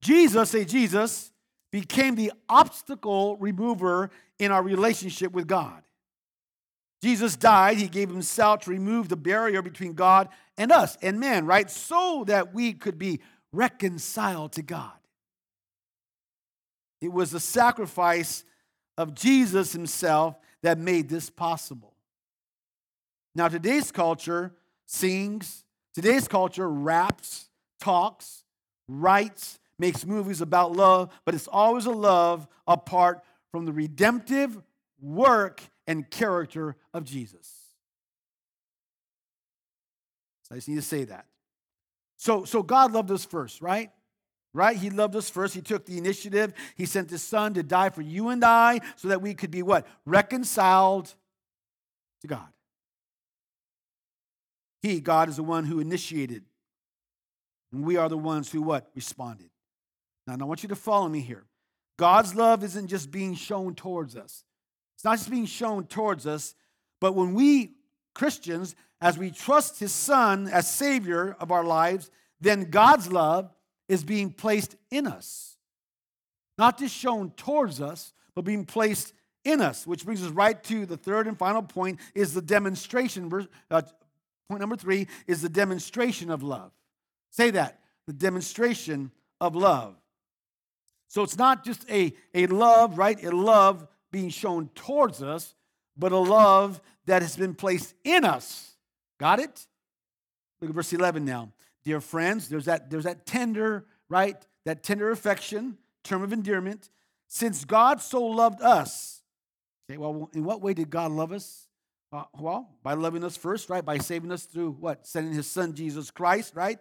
Jesus, 0.00 0.48
say 0.48 0.64
Jesus, 0.64 1.30
became 1.74 2.14
the 2.14 2.30
obstacle 2.48 3.36
remover 3.38 4.08
in 4.38 4.52
our 4.52 4.62
relationship 4.62 5.32
with 5.32 5.48
God. 5.48 5.82
Jesus 7.02 7.34
died, 7.34 7.78
he 7.78 7.88
gave 7.88 8.08
himself 8.08 8.60
to 8.60 8.70
remove 8.70 9.08
the 9.08 9.16
barrier 9.16 9.60
between 9.60 9.94
God 9.94 10.28
and 10.56 10.70
us 10.70 10.96
and 11.02 11.18
man, 11.18 11.46
right? 11.46 11.68
So 11.68 12.22
that 12.28 12.54
we 12.54 12.74
could 12.74 12.96
be 12.96 13.18
reconciled 13.52 14.52
to 14.52 14.62
God. 14.62 14.92
It 17.00 17.12
was 17.12 17.32
the 17.32 17.40
sacrifice 17.40 18.44
of 18.96 19.12
Jesus 19.12 19.72
himself 19.72 20.36
that 20.62 20.78
made 20.78 21.08
this 21.08 21.28
possible. 21.28 21.96
Now, 23.34 23.48
today's 23.48 23.90
culture 23.90 24.54
sings, 24.86 25.64
today's 25.92 26.28
culture 26.28 26.70
raps, 26.70 27.48
talks, 27.80 28.44
writes, 28.86 29.58
makes 29.78 30.04
movies 30.04 30.40
about 30.40 30.72
love, 30.72 31.10
but 31.24 31.34
it's 31.34 31.48
always 31.48 31.86
a 31.86 31.90
love 31.90 32.46
apart 32.66 33.22
from 33.50 33.64
the 33.64 33.72
redemptive 33.72 34.60
work 35.00 35.62
and 35.86 36.08
character 36.10 36.76
of 36.92 37.04
Jesus. 37.04 37.48
So 40.42 40.54
I 40.54 40.58
just 40.58 40.68
need 40.68 40.76
to 40.76 40.82
say 40.82 41.04
that. 41.04 41.26
So, 42.16 42.44
so 42.44 42.62
God 42.62 42.92
loved 42.92 43.10
us 43.10 43.24
first, 43.24 43.60
right? 43.60 43.90
Right? 44.52 44.76
He 44.76 44.90
loved 44.90 45.16
us 45.16 45.28
first. 45.28 45.54
He 45.54 45.60
took 45.60 45.84
the 45.84 45.98
initiative. 45.98 46.54
He 46.76 46.86
sent 46.86 47.10
his 47.10 47.22
son 47.22 47.54
to 47.54 47.62
die 47.62 47.90
for 47.90 48.02
you 48.02 48.28
and 48.28 48.44
I 48.44 48.80
so 48.96 49.08
that 49.08 49.20
we 49.20 49.34
could 49.34 49.50
be 49.50 49.62
what? 49.62 49.86
Reconciled 50.06 51.12
to 52.20 52.28
God. 52.28 52.48
He, 54.82 55.00
God, 55.00 55.28
is 55.28 55.36
the 55.36 55.42
one 55.42 55.64
who 55.64 55.80
initiated. 55.80 56.44
And 57.72 57.84
we 57.84 57.96
are 57.96 58.08
the 58.08 58.18
ones 58.18 58.52
who 58.52 58.62
what? 58.62 58.90
Responded. 58.94 59.50
Now, 60.26 60.36
I 60.40 60.44
want 60.44 60.62
you 60.62 60.68
to 60.70 60.76
follow 60.76 61.08
me 61.08 61.20
here. 61.20 61.44
God's 61.98 62.34
love 62.34 62.64
isn't 62.64 62.88
just 62.88 63.10
being 63.10 63.34
shown 63.34 63.74
towards 63.74 64.16
us. 64.16 64.44
It's 64.96 65.04
not 65.04 65.18
just 65.18 65.30
being 65.30 65.46
shown 65.46 65.86
towards 65.86 66.26
us, 66.26 66.54
but 67.00 67.14
when 67.14 67.34
we 67.34 67.74
Christians, 68.14 68.74
as 69.00 69.18
we 69.18 69.30
trust 69.30 69.80
his 69.80 69.92
son 69.92 70.48
as 70.48 70.70
savior 70.70 71.36
of 71.40 71.50
our 71.50 71.64
lives, 71.64 72.10
then 72.40 72.70
God's 72.70 73.10
love 73.10 73.52
is 73.88 74.04
being 74.04 74.30
placed 74.30 74.76
in 74.90 75.06
us. 75.06 75.56
Not 76.56 76.78
just 76.78 76.94
shown 76.94 77.30
towards 77.32 77.80
us, 77.80 78.12
but 78.34 78.44
being 78.44 78.64
placed 78.64 79.12
in 79.44 79.60
us, 79.60 79.86
which 79.86 80.04
brings 80.04 80.22
us 80.24 80.30
right 80.30 80.62
to 80.64 80.86
the 80.86 80.96
third 80.96 81.26
and 81.26 81.36
final 81.36 81.62
point 81.62 82.00
is 82.14 82.32
the 82.32 82.40
demonstration. 82.40 83.30
Uh, 83.70 83.82
point 84.48 84.60
number 84.60 84.76
three 84.76 85.06
is 85.26 85.42
the 85.42 85.48
demonstration 85.48 86.30
of 86.30 86.42
love. 86.42 86.72
Say 87.30 87.50
that 87.50 87.80
the 88.06 88.12
demonstration 88.12 89.10
of 89.40 89.54
love. 89.56 89.96
So 91.14 91.22
it's 91.22 91.38
not 91.38 91.64
just 91.64 91.88
a, 91.88 92.12
a 92.34 92.48
love, 92.48 92.98
right? 92.98 93.22
A 93.22 93.30
love 93.30 93.86
being 94.10 94.30
shown 94.30 94.68
towards 94.74 95.22
us, 95.22 95.54
but 95.96 96.10
a 96.10 96.18
love 96.18 96.80
that 97.06 97.22
has 97.22 97.36
been 97.36 97.54
placed 97.54 97.94
in 98.02 98.24
us. 98.24 98.72
Got 99.20 99.38
it? 99.38 99.64
Look 100.60 100.70
at 100.70 100.74
verse 100.74 100.92
11 100.92 101.24
now. 101.24 101.52
Dear 101.84 102.00
friends, 102.00 102.48
there's 102.48 102.64
that, 102.64 102.90
there's 102.90 103.04
that 103.04 103.26
tender, 103.26 103.86
right? 104.08 104.44
That 104.64 104.82
tender 104.82 105.12
affection, 105.12 105.78
term 106.02 106.24
of 106.24 106.32
endearment. 106.32 106.90
Since 107.28 107.64
God 107.64 108.00
so 108.00 108.20
loved 108.24 108.60
us, 108.60 109.22
okay, 109.88 109.98
well, 109.98 110.28
in 110.32 110.42
what 110.42 110.62
way 110.62 110.74
did 110.74 110.90
God 110.90 111.12
love 111.12 111.30
us? 111.30 111.68
Uh, 112.12 112.24
well, 112.40 112.68
by 112.82 112.94
loving 112.94 113.22
us 113.22 113.36
first, 113.36 113.70
right? 113.70 113.84
By 113.84 113.98
saving 113.98 114.32
us 114.32 114.46
through 114.46 114.72
what? 114.80 115.06
Sending 115.06 115.32
his 115.32 115.46
son, 115.46 115.74
Jesus 115.74 116.10
Christ, 116.10 116.56
right? 116.56 116.80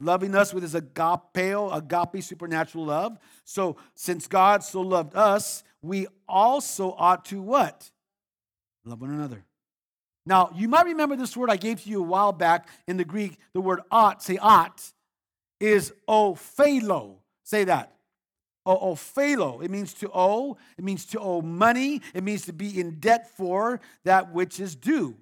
Loving 0.00 0.34
us 0.34 0.54
with 0.54 0.62
his 0.62 0.74
agapeo, 0.74 1.76
agape 1.76 2.24
supernatural 2.24 2.86
love. 2.86 3.18
So, 3.44 3.76
since 3.94 4.26
God 4.26 4.64
so 4.64 4.80
loved 4.80 5.14
us, 5.14 5.62
we 5.82 6.06
also 6.26 6.94
ought 6.96 7.26
to 7.26 7.42
what? 7.42 7.90
Love 8.84 9.00
one 9.00 9.10
another. 9.10 9.44
Now, 10.24 10.50
you 10.54 10.68
might 10.68 10.86
remember 10.86 11.16
this 11.16 11.36
word 11.36 11.50
I 11.50 11.56
gave 11.56 11.82
to 11.82 11.90
you 11.90 12.00
a 12.00 12.06
while 12.06 12.32
back 12.32 12.68
in 12.86 12.96
the 12.96 13.04
Greek. 13.04 13.38
The 13.52 13.60
word 13.60 13.80
ought, 13.90 14.22
say 14.22 14.38
ought, 14.38 14.82
is 15.58 15.92
ophelo. 16.08 17.16
Say 17.44 17.64
that. 17.64 17.94
O. 18.66 18.96
It 19.62 19.70
means 19.70 19.94
to 19.94 20.10
owe. 20.14 20.56
It 20.78 20.84
means 20.84 21.04
to 21.06 21.20
owe 21.20 21.40
money. 21.40 22.02
It 22.14 22.22
means 22.22 22.44
to 22.46 22.52
be 22.52 22.78
in 22.78 23.00
debt 23.00 23.30
for 23.36 23.80
that 24.04 24.32
which 24.32 24.60
is 24.60 24.74
due. 24.76 25.16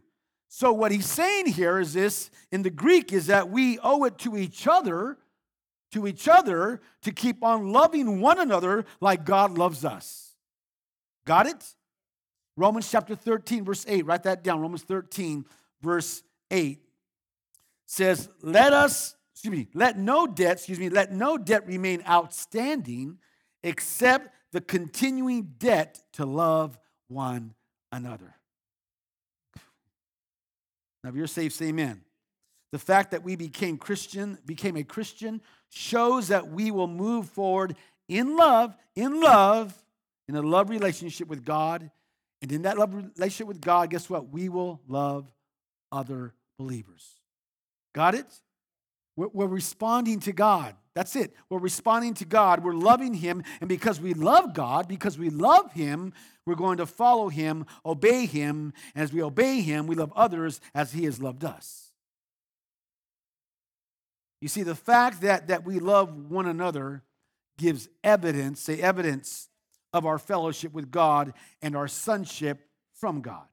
So, 0.49 0.73
what 0.73 0.93
he's 0.93 1.07
saying 1.07 1.47
here 1.47 1.79
is 1.79 1.93
this 1.93 2.31
in 2.51 2.63
the 2.63 2.71
Greek 2.71 3.13
is 3.13 3.27
that 3.27 3.51
we 3.51 3.79
owe 3.81 4.05
it 4.05 4.19
to 4.19 4.37
each 4.37 4.67
other, 4.67 5.19
to 5.93 6.07
each 6.07 6.27
other, 6.27 6.81
to 7.03 7.13
keep 7.13 7.45
on 7.45 7.73
loving 7.73 8.21
one 8.21 8.41
another 8.41 8.87
like 9.01 9.25
God 9.27 9.59
loves 9.59 9.85
us. 9.85 10.35
Got 11.27 11.47
it? 11.47 11.75
Romans 12.57 12.91
chapter 12.91 13.15
13, 13.15 13.65
verse 13.65 13.85
8, 13.87 14.07
write 14.07 14.23
that 14.25 14.43
down. 14.43 14.61
Romans 14.61 14.83
13, 14.83 15.45
verse 15.83 16.23
8 16.51 16.81
says, 17.87 18.29
Let 18.43 18.73
us, 18.73 19.15
excuse 19.35 19.53
me, 19.53 19.69
let 19.75 19.99
no 19.99 20.27
debt, 20.27 20.53
excuse 20.53 20.81
me, 20.81 20.89
let 20.89 21.13
no 21.13 21.37
debt 21.37 21.67
remain 21.67 22.03
outstanding 22.09 23.19
except 23.63 24.35
the 24.53 24.61
continuing 24.61 25.55
debt 25.59 26.01
to 26.15 26.25
love 26.25 26.79
one 27.09 27.55
another. 27.93 28.38
Now, 31.03 31.11
if 31.11 31.17
you're 31.17 31.27
saved, 31.27 31.55
say 31.55 31.67
amen. 31.67 32.03
The 32.73 32.79
fact 32.79 33.13
that 33.13 33.23
we 33.23 33.37
became 33.37 33.79
Christian, 33.79 34.39
became 34.45 34.77
a 34.77 34.85
Christian, 34.85 35.41
shows 35.71 36.29
that 36.29 36.49
we 36.49 36.71
will 36.71 36.87
move 36.87 37.29
forward 37.29 37.77
in 38.09 38.37
love, 38.37 38.75
in 38.95 39.21
love, 39.21 39.75
in 40.29 40.37
a 40.37 40.43
love 40.43 40.71
relationship 40.71 41.29
with 41.29 41.45
God 41.45 41.91
and 42.43 42.53
in 42.53 42.63
that 42.63 42.79
love 42.79 42.95
relationship 42.95 43.47
with 43.47 43.61
God, 43.61 43.91
guess 43.91 44.09
what? 44.09 44.29
We 44.29 44.49
will 44.49 44.81
love 44.87 45.31
other 45.91 46.35
believers. 46.59 47.21
Got 47.95 48.15
it? 48.15 48.27
We're, 49.19 49.29
we're, 49.33 49.47
responding 49.49 50.21
to 50.21 50.33
God. 50.33 50.77
That's 50.95 51.17
it. 51.17 51.35
We're 51.51 51.59
responding 51.59 52.15
to 52.15 52.25
God. 52.25 52.63
We're 52.63 52.73
loving 52.73 53.15
Him. 53.15 53.43
And 53.61 53.69
because 53.69 54.01
we 54.01 54.15
love 54.15 54.55
God, 54.55 54.87
because 54.87 55.19
we 55.19 55.29
love 55.29 55.73
Him, 55.73 56.13
we're 56.47 56.55
going 56.55 56.77
to 56.77 56.87
follow 56.87 57.29
Him, 57.29 57.67
obey 57.85 58.27
Him. 58.27 58.73
And 58.95 59.03
as 59.03 59.13
we 59.13 59.21
obey 59.21 59.61
Him, 59.61 59.89
we 59.89 59.97
love 59.97 60.13
others 60.15 60.61
as 60.73 60.93
He 60.93 61.05
has 61.07 61.21
loved 61.21 61.45
us. 61.45 61.91
You 64.41 64.47
see, 64.47 64.63
the 64.63 64.77
fact 64.77 65.23
that, 65.23 65.49
that 65.49 65.67
we 65.67 65.81
love 65.81 66.31
one 66.31 66.47
another 66.47 67.03
gives 67.59 67.89
evidence, 68.05 68.61
say 68.61 68.81
evidence, 68.81 69.49
of 69.93 70.07
our 70.07 70.21
fellowship 70.21 70.73
with 70.73 70.93
God 70.93 71.33
and 71.61 71.75
our 71.75 71.89
sonship 71.89 72.69
from 72.95 73.21
God. 73.21 73.49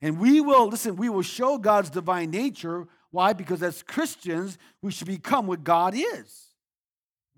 And 0.00 0.20
we 0.20 0.40
will, 0.40 0.68
listen, 0.68 0.94
we 0.94 1.08
will 1.08 1.22
show 1.22 1.58
God's 1.58 1.90
divine 1.90 2.30
nature. 2.30 2.86
Why? 3.10 3.32
Because 3.32 3.62
as 3.62 3.82
Christians, 3.82 4.58
we 4.82 4.90
should 4.90 5.06
become 5.06 5.46
what 5.46 5.64
God 5.64 5.94
is. 5.94 6.48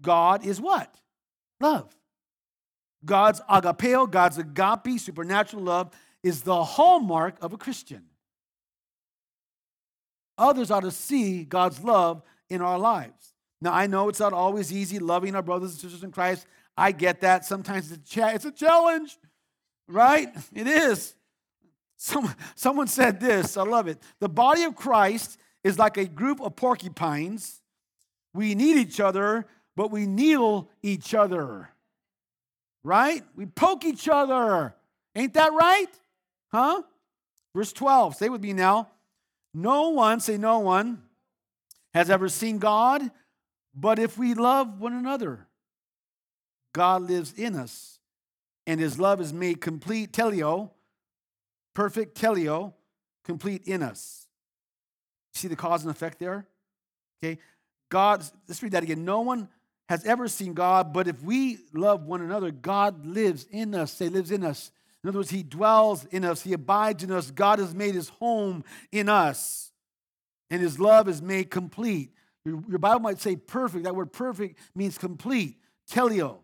God 0.01 0.45
is 0.45 0.61
what? 0.61 0.95
Love. 1.61 1.95
God's 3.05 3.41
agapeo, 3.49 4.11
God's 4.11 4.39
agape, 4.39 4.99
supernatural 4.99 5.63
love, 5.63 5.91
is 6.23 6.43
the 6.43 6.63
hallmark 6.63 7.37
of 7.41 7.53
a 7.53 7.57
Christian. 7.57 8.05
Others 10.37 10.71
ought 10.71 10.81
to 10.81 10.91
see 10.91 11.45
God's 11.45 11.83
love 11.83 12.23
in 12.49 12.61
our 12.63 12.79
lives. 12.79 13.35
Now, 13.61 13.73
I 13.73 13.87
know 13.87 14.09
it's 14.09 14.21
not 14.21 14.33
always 14.33 14.73
easy 14.73 14.99
loving 14.99 15.35
our 15.35 15.43
brothers 15.43 15.73
and 15.73 15.81
sisters 15.81 16.03
in 16.03 16.13
Christ. 16.13 16.47
I 16.77 16.93
get 16.93 17.21
that. 17.21 17.45
Sometimes 17.45 17.93
it's 17.93 18.17
a, 18.17 18.35
it's 18.35 18.45
a 18.47 18.53
challenge, 18.53 19.19
right? 19.87 20.29
It 20.55 20.67
is. 20.67 21.15
Some, 21.97 22.35
someone 22.55 22.87
said 22.87 23.21
this, 23.21 23.59
I 23.59 23.63
love 23.63 23.87
it. 23.87 23.99
The 24.21 24.29
body 24.29 24.63
of 24.63 24.75
Christ 24.75 25.39
is 25.65 25.79
like 25.79 25.97
a 25.97 26.07
group 26.07 26.41
of 26.41 26.57
porcupines. 26.57 27.61
We 28.35 28.55
need 28.55 28.77
each 28.77 29.01
other, 29.01 29.47
but 29.77 29.91
we 29.91 30.07
needle 30.07 30.71
each 30.83 31.15
other, 31.15 31.71
right? 32.85 33.23
We 33.35 33.47
poke 33.47 33.85
each 33.85 34.09
other. 34.09 34.75
Ain't 35.15 35.35
that 35.35 35.53
right? 35.53 35.89
Huh? 36.53 36.83
Verse 37.55 37.73
12, 37.73 38.17
say 38.17 38.29
with 38.29 38.43
me 38.43 38.53
now. 38.53 38.89
No 39.53 39.89
one, 39.89 40.21
say 40.21 40.37
no 40.37 40.61
one, 40.61 41.03
has 41.93 42.09
ever 42.09 42.29
seen 42.29 42.59
God, 42.59 43.11
but 43.75 43.99
if 43.99 44.17
we 44.17 44.35
love 44.35 44.81
one 44.81 44.93
another, 44.93 45.49
God 46.73 47.03
lives 47.03 47.33
in 47.33 47.57
us, 47.57 47.99
and 48.67 48.81
his 48.81 48.99
love 48.99 49.21
is 49.21 49.33
made 49.33 49.61
complete, 49.61 50.13
teleo, 50.13 50.71
perfect 51.75 52.21
teleo, 52.21 52.75
complete 53.25 53.67
in 53.67 53.83
us. 53.83 54.20
See 55.35 55.49
the 55.49 55.57
cause 55.57 55.83
and 55.83 55.91
effect 55.91 56.19
there? 56.19 56.47
Okay. 57.23 57.39
God, 57.91 58.25
let's 58.49 58.63
read 58.63 58.73
that 58.73 58.83
again. 58.83 59.05
No 59.05 59.21
one 59.21 59.49
has 59.89 60.05
ever 60.05 60.29
seen 60.29 60.55
God, 60.55 60.93
but 60.93 61.09
if 61.09 61.23
we 61.23 61.59
love 61.75 62.05
one 62.05 62.21
another, 62.21 62.51
God 62.51 63.05
lives 63.05 63.47
in 63.51 63.75
us. 63.75 63.93
Say, 63.93 64.09
lives 64.09 64.31
in 64.31 64.45
us. 64.45 64.71
In 65.03 65.09
other 65.09 65.19
words, 65.19 65.31
He 65.31 65.43
dwells 65.43 66.05
in 66.07 66.25
us, 66.25 66.43
He 66.43 66.53
abides 66.53 67.03
in 67.03 67.11
us. 67.11 67.31
God 67.31 67.59
has 67.59 67.75
made 67.75 67.95
His 67.95 68.09
home 68.09 68.65
in 68.93 69.09
us, 69.09 69.73
and 70.51 70.61
His 70.61 70.79
love 70.79 71.09
is 71.09 71.21
made 71.21 71.51
complete. 71.51 72.13
Your, 72.45 72.63
your 72.69 72.79
Bible 72.79 73.01
might 73.01 73.21
say 73.21 73.37
perfect. 73.37 73.85
That 73.85 73.97
word 73.97 74.13
perfect 74.13 74.59
means 74.75 74.97
complete, 74.97 75.59
teleo. 75.91 76.39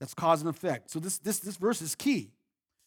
That's 0.00 0.14
cause 0.14 0.40
and 0.40 0.50
effect. 0.50 0.90
So 0.90 0.98
this, 0.98 1.18
this, 1.18 1.38
this 1.38 1.56
verse 1.56 1.80
is 1.80 1.94
key. 1.94 2.32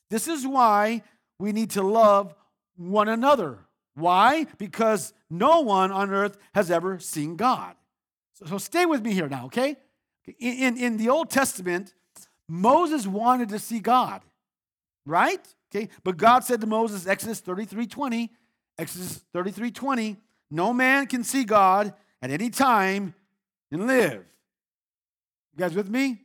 This 0.10 0.28
is 0.28 0.46
why 0.46 1.02
we 1.40 1.52
need 1.52 1.72
to 1.72 1.82
love 1.82 2.36
one 2.76 3.08
another. 3.08 3.60
Why? 3.98 4.46
Because 4.60 5.12
no 5.28 5.62
one 5.62 5.92
on 5.92 6.12
earth 6.12 6.38
has 6.54 6.70
ever 6.70 7.00
seen 7.00 7.36
God. 7.36 7.76
So, 8.36 8.46
so 8.46 8.58
stay 8.60 8.86
with 8.86 9.02
me 9.02 9.12
here 9.12 9.28
now, 9.28 9.46
okay? 9.46 9.76
In, 10.38 10.54
in, 10.54 10.78
in 10.78 10.98
the 10.98 11.10
Old 11.10 11.32
Testament, 11.32 11.96
Moses 12.48 13.08
wanted 13.08 13.50
to 13.50 13.58
see 13.58 13.80
God, 13.80 14.22
right? 15.04 15.42
Okay, 15.74 15.90
but 16.04 16.16
God 16.16 16.44
said 16.44 16.62
to 16.62 16.68
Moses, 16.68 17.08
Exodus 17.08 17.40
33 17.40 17.88
20, 17.88 18.32
Exodus 18.78 19.26
33 19.34 19.72
20, 19.72 20.18
no 20.52 20.74
man 20.74 21.08
can 21.08 21.24
see 21.24 21.44
God 21.44 21.92
at 22.22 22.30
any 22.30 22.52
time 22.52 23.16
and 23.72 23.88
live. 23.88 24.24
You 25.54 25.58
guys 25.58 25.74
with 25.74 25.90
me? 25.90 26.22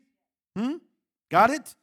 Hmm? 0.55 0.75
Got 1.31 1.49
it? 1.49 1.75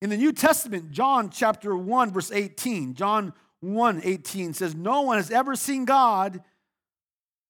In 0.00 0.08
the 0.08 0.16
New 0.16 0.32
Testament, 0.32 0.90
John 0.90 1.28
chapter 1.28 1.76
1, 1.76 2.12
verse 2.12 2.32
18, 2.32 2.94
John 2.94 3.34
1 3.72 4.02
18 4.04 4.52
says, 4.54 4.74
No 4.74 5.02
one 5.02 5.16
has 5.16 5.30
ever 5.30 5.56
seen 5.56 5.84
God, 5.84 6.42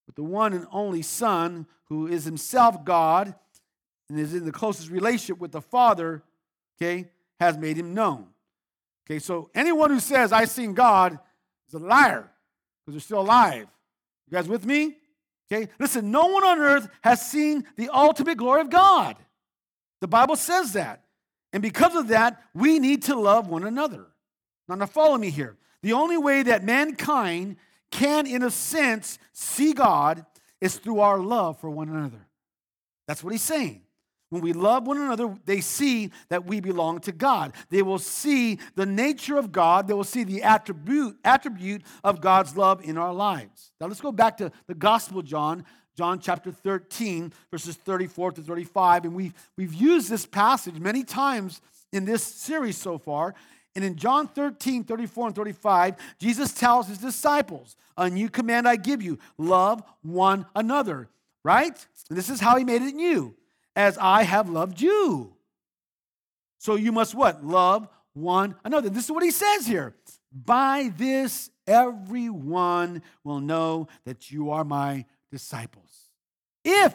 but 0.07 0.15
the 0.15 0.23
one 0.23 0.53
and 0.53 0.67
only 0.71 1.03
Son, 1.03 1.67
who 1.85 2.07
is 2.07 2.25
himself 2.25 2.85
God 2.85 3.35
and 4.09 4.19
is 4.19 4.35
in 4.35 4.45
the 4.45 4.53
closest 4.53 4.91
relationship 4.91 5.39
with 5.39 5.53
the 5.53 5.61
Father, 5.61 6.23
okay, 6.77 7.11
has 7.41 7.59
made 7.59 7.77
him 7.77 7.95
known. 7.95 8.27
Okay, 9.07 9.19
so 9.19 9.51
anyone 9.55 9.91
who 9.91 10.01
says, 10.01 10.33
I've 10.33 10.51
seen 10.51 10.75
God 10.75 11.19
is 11.69 11.75
a 11.75 11.79
liar 11.79 12.31
because 12.81 12.95
they're 12.95 13.01
still 13.01 13.21
alive. 13.21 13.67
You 14.29 14.37
guys 14.37 14.49
with 14.49 14.65
me? 14.65 14.97
Okay, 15.51 15.71
listen, 15.79 16.11
no 16.11 16.27
one 16.27 16.45
on 16.45 16.59
earth 16.59 16.89
has 17.03 17.29
seen 17.29 17.65
the 17.77 17.91
ultimate 17.91 18.39
glory 18.39 18.63
of 18.63 18.71
God. 18.71 19.17
The 20.01 20.09
Bible 20.09 20.37
says 20.37 20.73
that. 20.73 21.03
And 21.53 21.63
because 21.63 21.95
of 21.95 22.09
that, 22.09 22.43
we 22.55 22.79
need 22.79 23.03
to 23.05 23.15
love 23.15 23.49
one 23.49 23.65
another. 23.65 24.07
Now, 24.69 24.75
now 24.75 24.87
follow 24.87 25.17
me 25.17 25.31
here. 25.31 25.57
The 25.85 25.93
only 25.93 26.17
way 26.17 26.43
that 26.45 26.65
mankind 26.65 27.57
can, 27.91 28.27
in 28.27 28.43
a 28.43 28.51
sense, 28.51 29.19
see 29.35 29.75
God 29.75 30.25
is 30.59 30.79
through 30.79 31.01
our 31.01 31.19
love 31.19 31.61
for 31.61 31.69
one 31.69 31.91
another. 31.91 32.27
That's 33.07 33.23
what 33.23 33.35
he's 33.35 33.43
saying. 33.43 33.83
When 34.31 34.41
we 34.41 34.55
love 34.55 34.87
one 34.87 34.97
another, 34.97 35.37
they 35.45 35.61
see 35.61 36.11
that 36.31 36.47
we 36.47 36.61
belong 36.61 37.01
to 37.01 37.13
God. 37.13 37.53
They 37.69 37.83
will 37.83 37.99
see 37.99 38.61
the 38.77 38.87
nature 38.87 39.37
of 39.37 39.53
God. 39.53 39.87
They 39.87 39.93
will 39.93 40.05
see 40.05 40.25
the 40.25 40.43
attribute, 40.43 41.19
attribute 41.23 41.83
of 42.03 42.23
God's 42.23 42.57
love 42.57 42.83
in 42.83 42.97
our 42.97 43.13
lives. 43.13 43.73
Now 43.79 43.89
let's 43.89 44.01
go 44.01 44.11
back 44.11 44.39
to 44.39 44.51
the 44.67 44.75
Gospel 44.75 45.21
John, 45.21 45.67
John 45.99 46.19
chapter 46.19 46.51
13, 46.51 47.31
verses 47.51 47.77
34 47.77 48.33
to 48.33 48.41
35. 48.41 49.05
And 49.05 49.15
we've, 49.15 49.35
we've 49.59 49.75
used 49.75 50.09
this 50.09 50.25
passage 50.25 50.81
many 50.81 51.05
times 51.05 51.61
in 51.93 52.07
this 52.07 52.23
series 52.23 52.79
so 52.79 52.97
far. 52.97 53.35
And 53.75 53.85
in 53.85 53.97
John 53.97 54.29
13, 54.29 54.85
34 54.85 55.27
and 55.29 55.37
35, 55.37 55.97
Jesus 56.19 56.53
tells 56.53 56.87
his 56.87 56.99
disciples, 56.99 57.77
A 57.97 58.09
new 58.09 58.29
command 58.29 58.69
I 58.69 58.77
give 58.77 59.03
you 59.03 59.19
love 59.37 59.83
one 60.03 60.47
another, 60.55 61.09
right? 61.43 61.87
And 62.09 62.17
this 62.17 62.31
is 62.31 62.41
how 62.41 62.57
he 62.57 62.65
made 62.65 62.83
it 62.83 62.95
new 62.95 63.35
as 63.75 63.99
I 63.99 64.23
have 64.23 64.49
loved 64.49 64.81
you. 64.81 65.35
So 66.59 66.77
you 66.77 66.93
must 66.93 67.15
what? 67.15 67.45
Love 67.45 67.89
one 68.15 68.55
another. 68.65 68.89
This 68.89 69.05
is 69.05 69.11
what 69.11 69.25
he 69.25 69.33
says 69.33 69.67
here. 69.67 69.95
By 70.33 70.93
this, 70.97 71.51
everyone 71.67 73.03
will 73.23 73.41
know 73.41 73.89
that 74.05 74.31
you 74.31 74.51
are 74.51 74.65
my 74.65 75.05
disciples. 75.31 76.09
If 76.65 76.95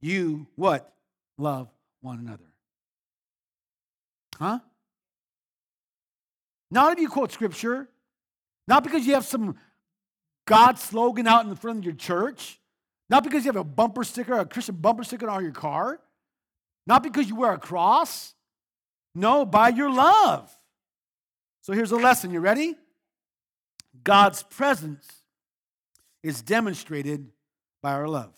you 0.00 0.46
what? 0.56 0.92
Love 1.38 1.68
one 2.00 2.18
another. 2.18 2.44
Huh? 4.38 4.58
Not 6.70 6.92
if 6.92 6.98
you 7.00 7.08
quote 7.08 7.32
scripture, 7.32 7.88
not 8.68 8.84
because 8.84 9.06
you 9.06 9.14
have 9.14 9.24
some 9.24 9.56
God 10.46 10.78
slogan 10.78 11.26
out 11.26 11.46
in 11.46 11.54
front 11.56 11.78
of 11.78 11.84
your 11.84 11.94
church, 11.94 12.60
not 13.08 13.24
because 13.24 13.44
you 13.44 13.48
have 13.48 13.56
a 13.56 13.64
bumper 13.64 14.04
sticker, 14.04 14.34
a 14.34 14.44
Christian 14.44 14.76
bumper 14.76 15.04
sticker 15.04 15.28
on 15.28 15.42
your 15.42 15.52
car. 15.52 16.00
Not 16.86 17.02
because 17.02 17.28
you 17.28 17.36
wear 17.36 17.52
a 17.52 17.58
cross. 17.58 18.34
No, 19.14 19.44
by 19.44 19.68
your 19.68 19.92
love. 19.92 20.50
So 21.62 21.72
here's 21.72 21.92
a 21.92 21.96
lesson. 21.96 22.30
You 22.30 22.40
ready? 22.40 22.74
God's 24.02 24.42
presence 24.42 25.06
is 26.22 26.42
demonstrated 26.42 27.30
by 27.82 27.92
our 27.92 28.08
love. 28.08 28.32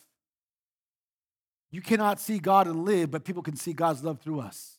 You 1.70 1.80
cannot 1.80 2.20
see 2.20 2.38
God 2.38 2.66
and 2.66 2.84
live, 2.84 3.10
but 3.10 3.24
people 3.24 3.42
can 3.42 3.56
see 3.56 3.72
God's 3.72 4.04
love 4.04 4.20
through 4.20 4.40
us. 4.40 4.78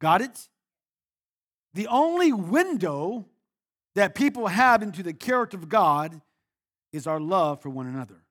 Got 0.00 0.22
it? 0.22 0.48
The 1.74 1.86
only 1.86 2.32
window 2.32 3.26
that 3.94 4.14
people 4.14 4.46
have 4.46 4.82
into 4.82 5.02
the 5.02 5.12
character 5.12 5.56
of 5.56 5.68
God 5.68 6.20
is 6.92 7.06
our 7.06 7.20
love 7.20 7.60
for 7.60 7.70
one 7.70 7.86
another. 7.86 8.22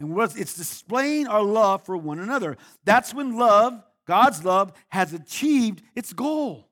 And 0.00 0.16
it's 0.36 0.54
displaying 0.54 1.26
our 1.26 1.42
love 1.42 1.84
for 1.84 1.96
one 1.96 2.18
another. 2.18 2.56
That's 2.84 3.14
when 3.14 3.36
love, 3.36 3.82
God's 4.06 4.44
love, 4.44 4.72
has 4.88 5.12
achieved 5.12 5.82
its 5.94 6.12
goal. 6.12 6.68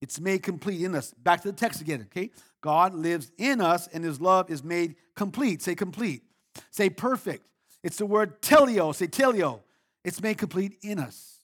It's 0.00 0.20
made 0.20 0.42
complete 0.42 0.82
in 0.82 0.94
us. 0.94 1.12
Back 1.12 1.42
to 1.42 1.50
the 1.50 1.56
text 1.56 1.80
again, 1.80 2.06
okay? 2.10 2.30
God 2.60 2.94
lives 2.94 3.30
in 3.36 3.60
us 3.60 3.88
and 3.88 4.04
his 4.04 4.20
love 4.20 4.50
is 4.50 4.64
made 4.64 4.96
complete. 5.14 5.62
Say 5.62 5.74
complete. 5.74 6.22
Say 6.70 6.88
perfect. 6.88 7.46
It's 7.82 7.98
the 7.98 8.06
word 8.06 8.40
teleo. 8.40 8.94
Say 8.94 9.08
teleo. 9.08 9.60
It's 10.04 10.22
made 10.22 10.38
complete 10.38 10.78
in 10.82 10.98
us. 10.98 11.39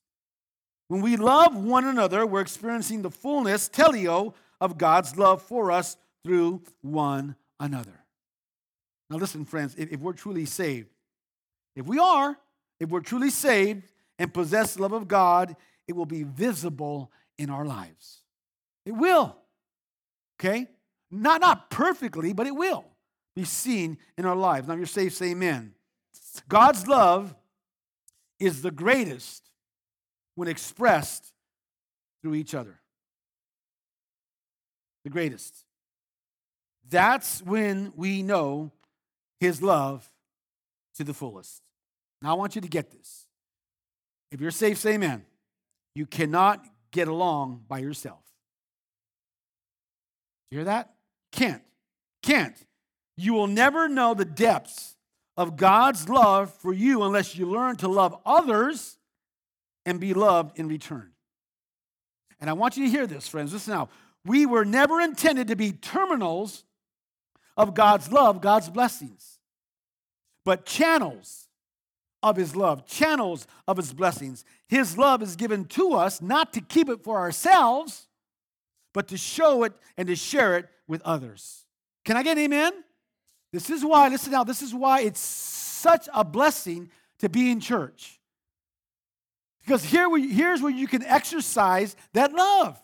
When 0.89 1.01
we 1.01 1.17
love 1.17 1.57
one 1.57 1.85
another, 1.85 2.25
we're 2.25 2.41
experiencing 2.41 3.03
the 3.03 3.11
fullness, 3.11 3.69
teleo, 3.69 4.35
of 4.61 4.79
God's 4.79 5.17
love 5.17 5.43
for 5.43 5.71
us 5.71 5.97
through 6.25 6.63
one 6.81 7.37
another. 7.61 8.05
Now, 9.11 9.17
listen, 9.17 9.45
friends, 9.45 9.75
if, 9.77 9.93
if 9.93 10.01
we're 10.01 10.13
truly 10.13 10.47
saved, 10.47 10.89
if 11.75 11.87
we 11.87 11.99
are, 11.99 12.37
if 12.81 12.89
we're 12.89 13.01
truly 13.01 13.31
saved 13.31 13.85
and 14.19 14.33
possess 14.33 14.75
the 14.75 14.83
love 14.83 14.93
of 14.93 15.09
God, 15.09 15.57
it 15.87 15.95
will 15.95 16.07
be 16.07 16.23
visible 16.23 17.11
in 17.39 17.51
our 17.51 17.65
lives. 17.65 18.23
It 18.85 18.93
will. 18.93 19.37
Okay? 20.41 20.69
Not, 21.11 21.41
not 21.41 21.71
perfectly, 21.71 22.33
but 22.33 22.47
it 22.47 22.55
will 22.55 22.85
be 23.35 23.45
seen 23.45 23.99
in 24.17 24.25
our 24.25 24.37
lives. 24.37 24.67
Now, 24.67 24.75
if 24.75 24.79
you're 24.79 24.87
saved, 24.87 25.15
say 25.15 25.31
amen. 25.31 25.75
God's 26.49 26.87
love 26.87 27.35
is 28.41 28.63
the 28.63 28.71
greatest 28.71 29.46
when 30.37 30.47
expressed 30.49 31.33
through 32.23 32.35
each 32.35 32.55
other. 32.55 32.79
The 35.05 35.11
greatest. 35.11 35.65
That's 36.89 37.43
when 37.43 37.93
we 37.97 38.23
know 38.23 38.71
his 39.41 39.61
love 39.61 40.09
to 40.97 41.05
the 41.05 41.15
fullest. 41.15 41.63
Now, 42.23 42.31
I 42.31 42.35
want 42.35 42.55
you 42.55 42.61
to 42.61 42.69
get 42.69 42.91
this. 42.91 43.27
If 44.31 44.41
you're 44.41 44.51
safe, 44.51 44.79
say 44.79 44.95
amen. 44.95 45.25
You 45.95 46.07
cannot 46.07 46.65
get 46.93 47.09
along 47.09 47.65
by 47.69 47.79
yourself. 47.79 48.23
You 50.51 50.59
hear 50.59 50.65
that? 50.67 50.95
Can't. 51.33 51.63
Can't. 52.23 52.57
You 53.17 53.35
will 53.35 53.47
never 53.47 53.89
know 53.89 54.15
the 54.15 54.25
depths 54.25 54.97
of 55.37 55.57
God's 55.57 56.09
love 56.09 56.53
for 56.55 56.73
you 56.73 57.03
unless 57.03 57.37
you 57.37 57.47
learn 57.47 57.77
to 57.77 57.89
love 57.89 58.19
others 58.25 58.96
and 59.87 60.01
be 60.01 60.13
loved 60.13 60.59
in 60.59 60.69
return. 60.69 61.13
And 62.41 62.51
I 62.51 62.53
want 62.53 62.77
you 62.77 62.85
to 62.85 62.91
hear 62.91 63.07
this, 63.07 63.27
friends. 63.27 63.53
Listen 63.53 63.73
now. 63.73 63.89
We 64.27 64.45
were 64.45 64.65
never 64.65 65.01
intended 65.01 65.49
to 65.49 65.57
be 65.57 65.73
terminals 65.73 66.65
of 67.57 67.73
God's 67.75 68.11
love, 68.11 68.41
God's 68.43 68.69
blessings, 68.69 69.39
but 70.45 70.67
channels 70.67 71.49
of 72.23 72.37
His 72.37 72.57
love, 72.57 72.87
channels 72.87 73.47
of 73.69 73.77
His 73.77 73.95
blessings. 73.95 74.45
His 74.69 74.99
love 74.99 75.23
is 75.23 75.37
given 75.37 75.65
to 75.67 75.95
us 75.95 76.21
not 76.21 76.53
to 76.55 76.61
keep 76.61 76.89
it 76.89 77.05
for 77.05 77.19
ourselves, 77.19 78.09
but 78.93 79.09
to 79.09 79.17
show 79.17 79.63
it 79.63 79.73
and 79.97 80.09
to 80.09 80.17
share 80.17 80.57
it 80.57 80.67
with 80.89 81.01
others. 81.03 81.65
Can 82.05 82.17
I 82.17 82.23
get 82.23 82.37
amen? 82.37 82.73
This 83.53 83.71
is 83.71 83.85
why, 83.85 84.09
listen 84.09 84.33
now, 84.33 84.45
this 84.45 84.61
is 84.61 84.75
why 84.75 85.01
it's 85.01 85.21
such 85.21 86.09
a 86.13 86.25
blessing 86.25 86.91
to 87.21 87.29
be 87.29 87.51
in 87.51 87.61
church. 87.61 88.21
Because 89.67 89.85
here 89.85 90.09
we, 90.09 90.29
here's 90.29 90.63
where 90.63 90.71
you 90.71 90.87
can 90.87 91.03
exercise 91.03 91.97
that 92.13 92.33
love. 92.33 92.81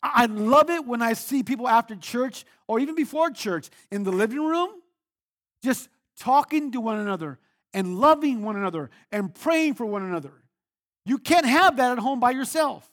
I 0.00 0.26
love 0.26 0.70
it 0.70 0.86
when 0.86 1.02
I 1.02 1.14
see 1.14 1.42
people 1.42 1.68
after 1.68 1.96
church 1.96 2.44
or 2.68 2.78
even 2.78 2.94
before 2.94 3.30
church 3.30 3.68
in 3.90 4.04
the 4.04 4.12
living 4.12 4.44
room 4.44 4.70
just 5.64 5.88
talking 6.16 6.70
to 6.72 6.80
one 6.80 6.98
another 6.98 7.40
and 7.74 7.98
loving 7.98 8.42
one 8.42 8.56
another 8.56 8.90
and 9.10 9.34
praying 9.34 9.74
for 9.74 9.84
one 9.84 10.02
another. 10.02 10.32
You 11.04 11.18
can't 11.18 11.46
have 11.46 11.76
that 11.78 11.92
at 11.92 11.98
home 11.98 12.20
by 12.20 12.30
yourself. 12.30 12.88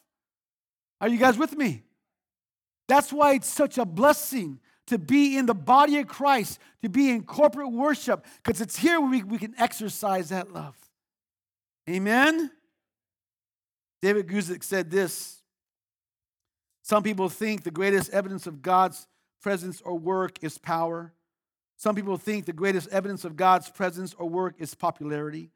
Are 0.99 1.07
you 1.07 1.19
guys 1.19 1.37
with 1.37 1.55
me? 1.55 1.83
That's 2.87 3.13
why 3.13 3.33
it's 3.33 3.47
such 3.47 3.77
a 3.77 3.85
blessing 3.85 4.59
to 4.87 4.97
be 4.97 5.37
in 5.37 5.45
the 5.45 5.53
body 5.53 5.99
of 5.99 6.07
Christ, 6.07 6.59
to 6.81 6.89
be 6.89 7.11
in 7.11 7.23
corporate 7.23 7.71
worship, 7.71 8.25
because 8.43 8.59
it's 8.59 8.75
here 8.75 8.99
we, 8.99 9.21
we 9.21 9.37
can 9.37 9.53
exercise 9.59 10.29
that 10.29 10.51
love. 10.51 10.75
Amen? 11.89 12.51
David 14.01 14.27
Guzik 14.27 14.63
said 14.63 14.91
this 14.91 15.41
Some 16.83 17.03
people 17.03 17.29
think 17.29 17.63
the 17.63 17.71
greatest 17.71 18.11
evidence 18.11 18.47
of 18.47 18.61
God's 18.61 19.07
presence 19.41 19.81
or 19.81 19.95
work 19.97 20.43
is 20.43 20.57
power. 20.57 21.13
Some 21.77 21.95
people 21.95 22.17
think 22.17 22.45
the 22.45 22.53
greatest 22.53 22.89
evidence 22.89 23.23
of 23.23 23.37
God's 23.37 23.69
presence 23.69 24.13
or 24.13 24.27
work 24.27 24.55
is 24.59 24.75
popularity. 24.75 25.49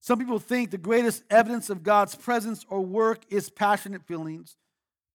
Some 0.00 0.18
people 0.18 0.38
think 0.38 0.70
the 0.70 0.78
greatest 0.78 1.22
evidence 1.30 1.68
of 1.68 1.82
God's 1.82 2.14
presence 2.14 2.64
or 2.70 2.80
work 2.80 3.20
is 3.28 3.50
passionate 3.50 4.02
feelings. 4.06 4.56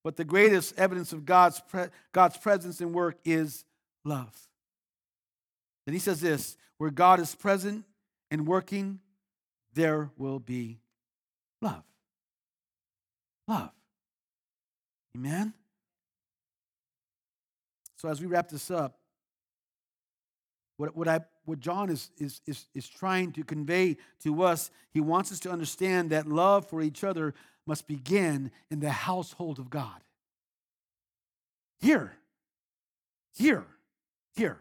But 0.03 0.17
the 0.17 0.23
greatest 0.23 0.77
evidence 0.77 1.11
of 1.13 1.25
God's, 1.25 1.59
pre- 1.59 1.87
God's 2.11 2.37
presence 2.37 2.79
and 2.79 2.93
work 2.93 3.17
is 3.25 3.65
love. 4.03 4.31
Then 5.87 5.93
he 5.93 5.99
says 5.99 6.21
this 6.21 6.57
where 6.77 6.91
God 6.91 7.19
is 7.19 7.33
present 7.33 7.85
and 8.29 8.45
working, 8.45 8.99
there 9.75 10.09
will 10.17 10.39
be 10.39 10.79
love. 11.61 11.83
Love. 13.47 13.71
Amen? 15.15 15.53
So 17.97 18.09
as 18.09 18.19
we 18.19 18.27
wrap 18.27 18.49
this 18.49 18.71
up, 18.71 18.97
what, 20.77 20.95
what, 20.95 21.07
I, 21.07 21.21
what 21.45 21.59
John 21.59 21.89
is, 21.89 22.09
is, 22.17 22.41
is, 22.45 22.65
is 22.73 22.87
trying 22.87 23.31
to 23.33 23.43
convey 23.43 23.97
to 24.23 24.43
us, 24.43 24.71
he 24.91 24.99
wants 24.99 25.31
us 25.31 25.39
to 25.41 25.51
understand 25.51 26.09
that 26.09 26.27
love 26.27 26.67
for 26.67 26.81
each 26.81 27.03
other 27.03 27.33
must 27.65 27.87
begin 27.87 28.51
in 28.69 28.79
the 28.79 28.89
household 28.89 29.59
of 29.59 29.69
God. 29.69 30.01
Here, 31.79 32.13
here, 33.35 33.65
here. 34.35 34.59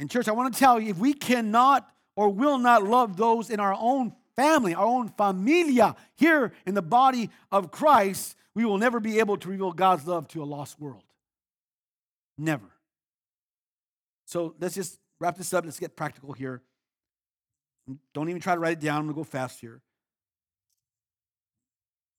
In 0.00 0.08
church, 0.08 0.28
I 0.28 0.32
want 0.32 0.52
to 0.52 0.58
tell 0.58 0.80
you 0.80 0.90
if 0.90 0.98
we 0.98 1.14
cannot 1.14 1.88
or 2.16 2.28
will 2.28 2.58
not 2.58 2.82
love 2.82 3.16
those 3.16 3.50
in 3.50 3.60
our 3.60 3.76
own 3.78 4.12
family, 4.36 4.74
our 4.74 4.86
own 4.86 5.08
familia, 5.08 5.96
here 6.16 6.52
in 6.66 6.74
the 6.74 6.82
body 6.82 7.30
of 7.50 7.70
Christ, 7.70 8.36
we 8.54 8.64
will 8.64 8.78
never 8.78 9.00
be 9.00 9.18
able 9.18 9.36
to 9.38 9.48
reveal 9.48 9.72
God's 9.72 10.06
love 10.06 10.28
to 10.28 10.42
a 10.42 10.44
lost 10.44 10.80
world. 10.80 11.04
Never. 12.36 12.66
So 14.26 14.54
let's 14.58 14.74
just 14.74 14.98
wrap 15.20 15.36
this 15.36 15.52
up. 15.52 15.64
Let's 15.64 15.78
get 15.78 15.96
practical 15.96 16.32
here. 16.32 16.62
Don't 18.14 18.28
even 18.28 18.40
try 18.40 18.54
to 18.54 18.60
write 18.60 18.78
it 18.78 18.80
down. 18.80 18.98
I'm 18.98 19.02
going 19.04 19.14
to 19.14 19.20
go 19.20 19.24
fast 19.24 19.60
here. 19.60 19.80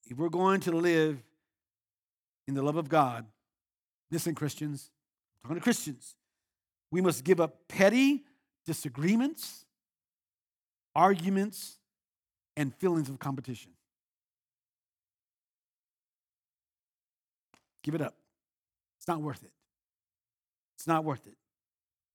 If 0.09 0.17
we're 0.17 0.29
going 0.29 0.59
to 0.61 0.71
live 0.71 1.17
in 2.47 2.53
the 2.55 2.61
love 2.61 2.75
of 2.75 2.89
God, 2.89 3.25
listen, 4.11 4.35
Christians, 4.35 4.91
I'm 5.43 5.49
talking 5.49 5.61
to 5.61 5.63
Christians, 5.63 6.15
we 6.91 7.01
must 7.01 7.23
give 7.23 7.39
up 7.39 7.67
petty 7.67 8.23
disagreements, 8.65 9.62
arguments, 10.95 11.77
and 12.55 12.73
feelings 12.75 13.09
of 13.09 13.19
competition. 13.19 13.71
Give 17.83 17.95
it 17.95 18.01
up. 18.01 18.15
It's 18.97 19.07
not 19.07 19.21
worth 19.21 19.43
it. 19.43 19.51
It's 20.75 20.87
not 20.87 21.03
worth 21.03 21.25
it. 21.27 21.35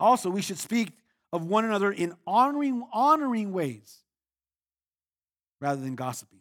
Also, 0.01 0.31
we 0.31 0.43
should 0.43 0.59
speak 0.59 0.93
of 1.33 1.45
one 1.45 1.64
another 1.64 1.93
in 1.93 2.14
honoring, 2.26 2.85
honoring 2.93 3.53
ways 3.53 3.99
rather 5.61 5.81
than 5.81 5.95
gossiping. 5.95 6.39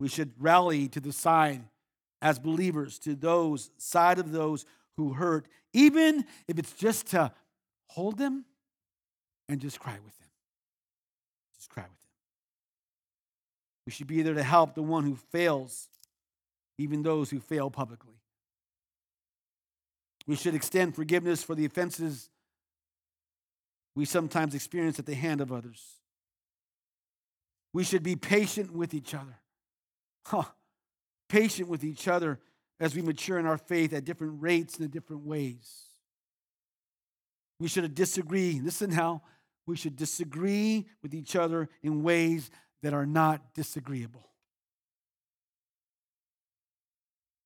We 0.00 0.08
should 0.08 0.32
rally 0.38 0.88
to 0.88 1.00
the 1.00 1.12
side 1.12 1.62
as 2.20 2.38
believers 2.38 2.98
to 3.00 3.14
those 3.14 3.70
side 3.76 4.18
of 4.18 4.32
those 4.32 4.64
who 4.96 5.12
hurt, 5.12 5.46
even 5.72 6.24
if 6.48 6.58
it's 6.58 6.72
just 6.72 7.08
to 7.08 7.32
hold 7.88 8.18
them 8.18 8.44
and 9.52 9.60
just 9.60 9.78
cry 9.78 9.92
with 9.92 10.18
them. 10.18 10.28
Just 11.56 11.70
cry 11.70 11.82
with 11.82 11.90
them. 11.90 11.96
We 13.86 13.92
should 13.92 14.06
be 14.06 14.22
there 14.22 14.34
to 14.34 14.42
help 14.42 14.74
the 14.74 14.82
one 14.82 15.04
who 15.04 15.14
fails, 15.14 15.88
even 16.78 17.02
those 17.02 17.30
who 17.30 17.38
fail 17.38 17.70
publicly. 17.70 18.14
We 20.26 20.36
should 20.36 20.54
extend 20.54 20.94
forgiveness 20.94 21.42
for 21.42 21.54
the 21.54 21.64
offenses 21.64 22.30
we 23.94 24.06
sometimes 24.06 24.54
experience 24.54 24.98
at 24.98 25.04
the 25.04 25.14
hand 25.14 25.42
of 25.42 25.52
others. 25.52 25.96
We 27.74 27.84
should 27.84 28.02
be 28.02 28.16
patient 28.16 28.72
with 28.72 28.94
each 28.94 29.14
other. 29.14 29.38
Huh. 30.24 30.44
Patient 31.28 31.68
with 31.68 31.84
each 31.84 32.08
other 32.08 32.38
as 32.80 32.94
we 32.94 33.02
mature 33.02 33.38
in 33.38 33.44
our 33.44 33.58
faith 33.58 33.92
at 33.92 34.04
different 34.04 34.40
rates 34.40 34.76
and 34.76 34.86
in 34.86 34.90
different 34.90 35.26
ways. 35.26 35.82
We 37.60 37.68
should 37.68 37.94
disagree. 37.94 38.60
Listen 38.62 38.90
how 38.90 39.22
we 39.66 39.76
should 39.76 39.96
disagree 39.96 40.86
with 41.02 41.14
each 41.14 41.36
other 41.36 41.68
in 41.82 42.02
ways 42.02 42.50
that 42.82 42.94
are 42.94 43.06
not 43.06 43.54
disagreeable. 43.54 44.28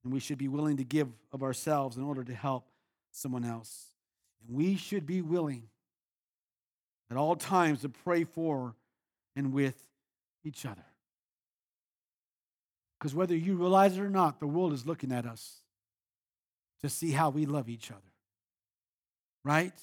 And 0.04 0.12
we 0.12 0.20
should 0.20 0.38
be 0.38 0.48
willing 0.48 0.76
to 0.76 0.84
give 0.84 1.08
of 1.32 1.42
ourselves 1.42 1.96
in 1.96 2.02
order 2.02 2.24
to 2.24 2.34
help 2.34 2.68
someone 3.10 3.44
else. 3.44 3.86
And 4.40 4.56
we 4.56 4.76
should 4.76 5.04
be 5.04 5.20
willing 5.20 5.64
at 7.10 7.16
all 7.16 7.36
times 7.36 7.82
to 7.82 7.88
pray 7.88 8.24
for 8.24 8.74
and 9.34 9.52
with 9.52 9.76
each 10.44 10.64
other. 10.64 10.84
Because 12.98 13.14
whether 13.14 13.36
you 13.36 13.56
realize 13.56 13.98
it 13.98 14.00
or 14.00 14.10
not, 14.10 14.40
the 14.40 14.46
world 14.46 14.72
is 14.72 14.86
looking 14.86 15.12
at 15.12 15.26
us 15.26 15.60
to 16.80 16.88
see 16.88 17.10
how 17.10 17.30
we 17.30 17.46
love 17.46 17.68
each 17.68 17.90
other. 17.90 18.00
Right? 19.44 19.74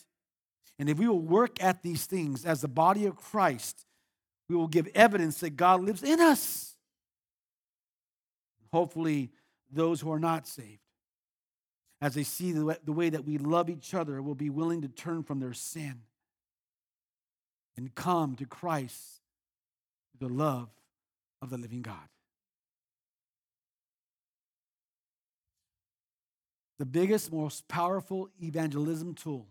And 0.83 0.89
if 0.89 0.97
we 0.97 1.07
will 1.07 1.21
work 1.21 1.63
at 1.63 1.81
these 1.81 2.05
things 2.05 2.43
as 2.43 2.59
the 2.59 2.67
body 2.67 3.05
of 3.05 3.15
Christ, 3.15 3.85
we 4.49 4.55
will 4.57 4.67
give 4.67 4.89
evidence 4.93 5.39
that 5.39 5.51
God 5.51 5.79
lives 5.79 6.03
in 6.03 6.19
us. 6.19 6.75
Hopefully, 8.73 9.31
those 9.71 10.01
who 10.01 10.11
are 10.11 10.19
not 10.19 10.45
saved, 10.45 10.81
as 12.01 12.15
they 12.15 12.23
see 12.23 12.51
the 12.51 12.91
way 12.91 13.09
that 13.09 13.23
we 13.23 13.37
love 13.37 13.69
each 13.69 13.93
other, 13.93 14.21
will 14.21 14.35
be 14.35 14.49
willing 14.49 14.81
to 14.81 14.89
turn 14.89 15.23
from 15.23 15.39
their 15.39 15.53
sin 15.53 16.01
and 17.77 17.95
come 17.95 18.35
to 18.35 18.45
Christ, 18.45 19.21
the 20.19 20.27
love 20.27 20.67
of 21.41 21.49
the 21.49 21.57
living 21.57 21.81
God. 21.81 22.09
The 26.77 26.85
biggest, 26.85 27.31
most 27.31 27.69
powerful 27.69 28.27
evangelism 28.41 29.13
tool 29.13 29.47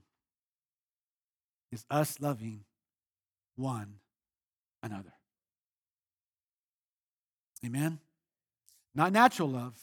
is 1.73 1.85
us 1.91 2.21
loving 2.21 2.61
one 3.57 3.95
another. 4.83 5.15
Amen? 7.65 7.99
Not 8.95 9.13
natural 9.13 9.49
love, 9.49 9.79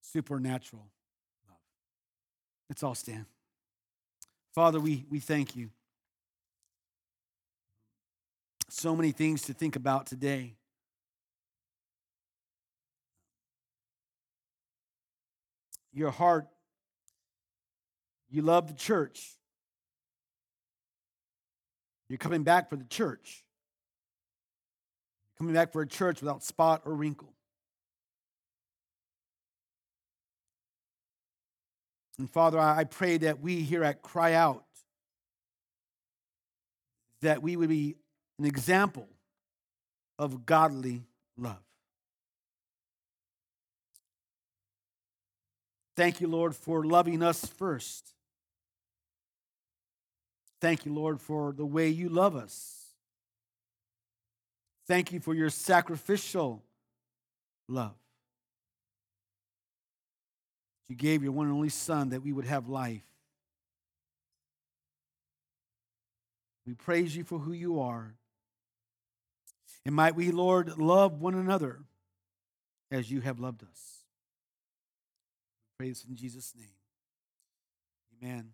supernatural 0.00 0.86
love. 1.48 1.58
Let's 2.70 2.82
all 2.82 2.94
stand. 2.94 3.26
Father, 4.54 4.78
we, 4.78 5.04
we 5.10 5.18
thank 5.18 5.56
you. 5.56 5.70
So 8.68 8.94
many 8.94 9.10
things 9.10 9.42
to 9.42 9.54
think 9.54 9.76
about 9.76 10.06
today. 10.06 10.54
Your 15.92 16.10
heart, 16.10 16.46
you 18.30 18.42
love 18.42 18.68
the 18.68 18.74
church. 18.74 19.36
You're 22.12 22.18
coming 22.18 22.42
back 22.42 22.68
for 22.68 22.76
the 22.76 22.84
church. 22.84 23.42
Coming 25.38 25.54
back 25.54 25.72
for 25.72 25.80
a 25.80 25.86
church 25.86 26.20
without 26.20 26.44
spot 26.44 26.82
or 26.84 26.92
wrinkle. 26.92 27.32
And 32.18 32.28
Father, 32.30 32.60
I 32.60 32.84
pray 32.84 33.16
that 33.16 33.40
we 33.40 33.62
here 33.62 33.82
at 33.82 34.02
Cryy 34.02 34.34
Out, 34.34 34.62
that 37.22 37.42
we 37.42 37.56
would 37.56 37.70
be 37.70 37.96
an 38.38 38.44
example 38.44 39.08
of 40.18 40.44
godly 40.44 41.04
love. 41.38 41.64
Thank 45.96 46.20
you, 46.20 46.28
Lord, 46.28 46.54
for 46.54 46.84
loving 46.84 47.22
us 47.22 47.46
first. 47.46 48.12
Thank 50.62 50.86
you, 50.86 50.94
Lord, 50.94 51.20
for 51.20 51.52
the 51.52 51.66
way 51.66 51.88
you 51.88 52.08
love 52.08 52.36
us. 52.36 52.86
Thank 54.86 55.10
you 55.10 55.18
for 55.18 55.34
your 55.34 55.50
sacrificial 55.50 56.62
love. 57.68 57.96
You 60.86 60.94
gave 60.94 61.24
your 61.24 61.32
one 61.32 61.48
and 61.48 61.56
only 61.56 61.68
Son 61.68 62.10
that 62.10 62.22
we 62.22 62.32
would 62.32 62.44
have 62.44 62.68
life. 62.68 63.02
We 66.64 66.74
praise 66.74 67.16
you 67.16 67.24
for 67.24 67.40
who 67.40 67.52
you 67.52 67.80
are. 67.80 68.14
And 69.84 69.96
might 69.96 70.14
we, 70.14 70.30
Lord, 70.30 70.78
love 70.78 71.20
one 71.20 71.34
another 71.34 71.80
as 72.88 73.10
you 73.10 73.20
have 73.20 73.40
loved 73.40 73.64
us. 73.64 74.04
This 75.80 76.04
in 76.08 76.14
Jesus' 76.14 76.54
name. 76.56 76.68
Amen. 78.22 78.52